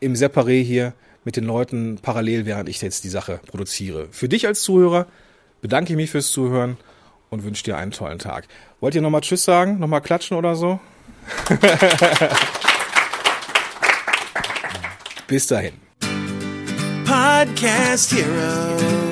im 0.00 0.14
Separé 0.14 0.60
hier 0.60 0.94
mit 1.22 1.36
den 1.36 1.44
Leuten 1.44 2.00
parallel, 2.02 2.44
während 2.44 2.68
ich 2.68 2.82
jetzt 2.82 3.04
die 3.04 3.08
Sache 3.08 3.38
produziere. 3.46 4.08
Für 4.10 4.28
dich 4.28 4.48
als 4.48 4.62
Zuhörer 4.62 5.06
bedanke 5.60 5.92
ich 5.92 5.96
mich 5.96 6.10
fürs 6.10 6.32
Zuhören 6.32 6.76
und 7.30 7.44
wünsche 7.44 7.62
dir 7.62 7.76
einen 7.76 7.92
tollen 7.92 8.18
Tag. 8.18 8.48
Wollt 8.80 8.96
ihr 8.96 9.00
nochmal 9.00 9.20
Tschüss 9.20 9.44
sagen? 9.44 9.78
Nochmal 9.78 10.00
klatschen 10.00 10.36
oder 10.36 10.56
so? 10.56 10.80
Bis 15.28 15.46
dahin. 15.46 15.74
Podcast 17.06 18.12
Heroes. 18.12 19.11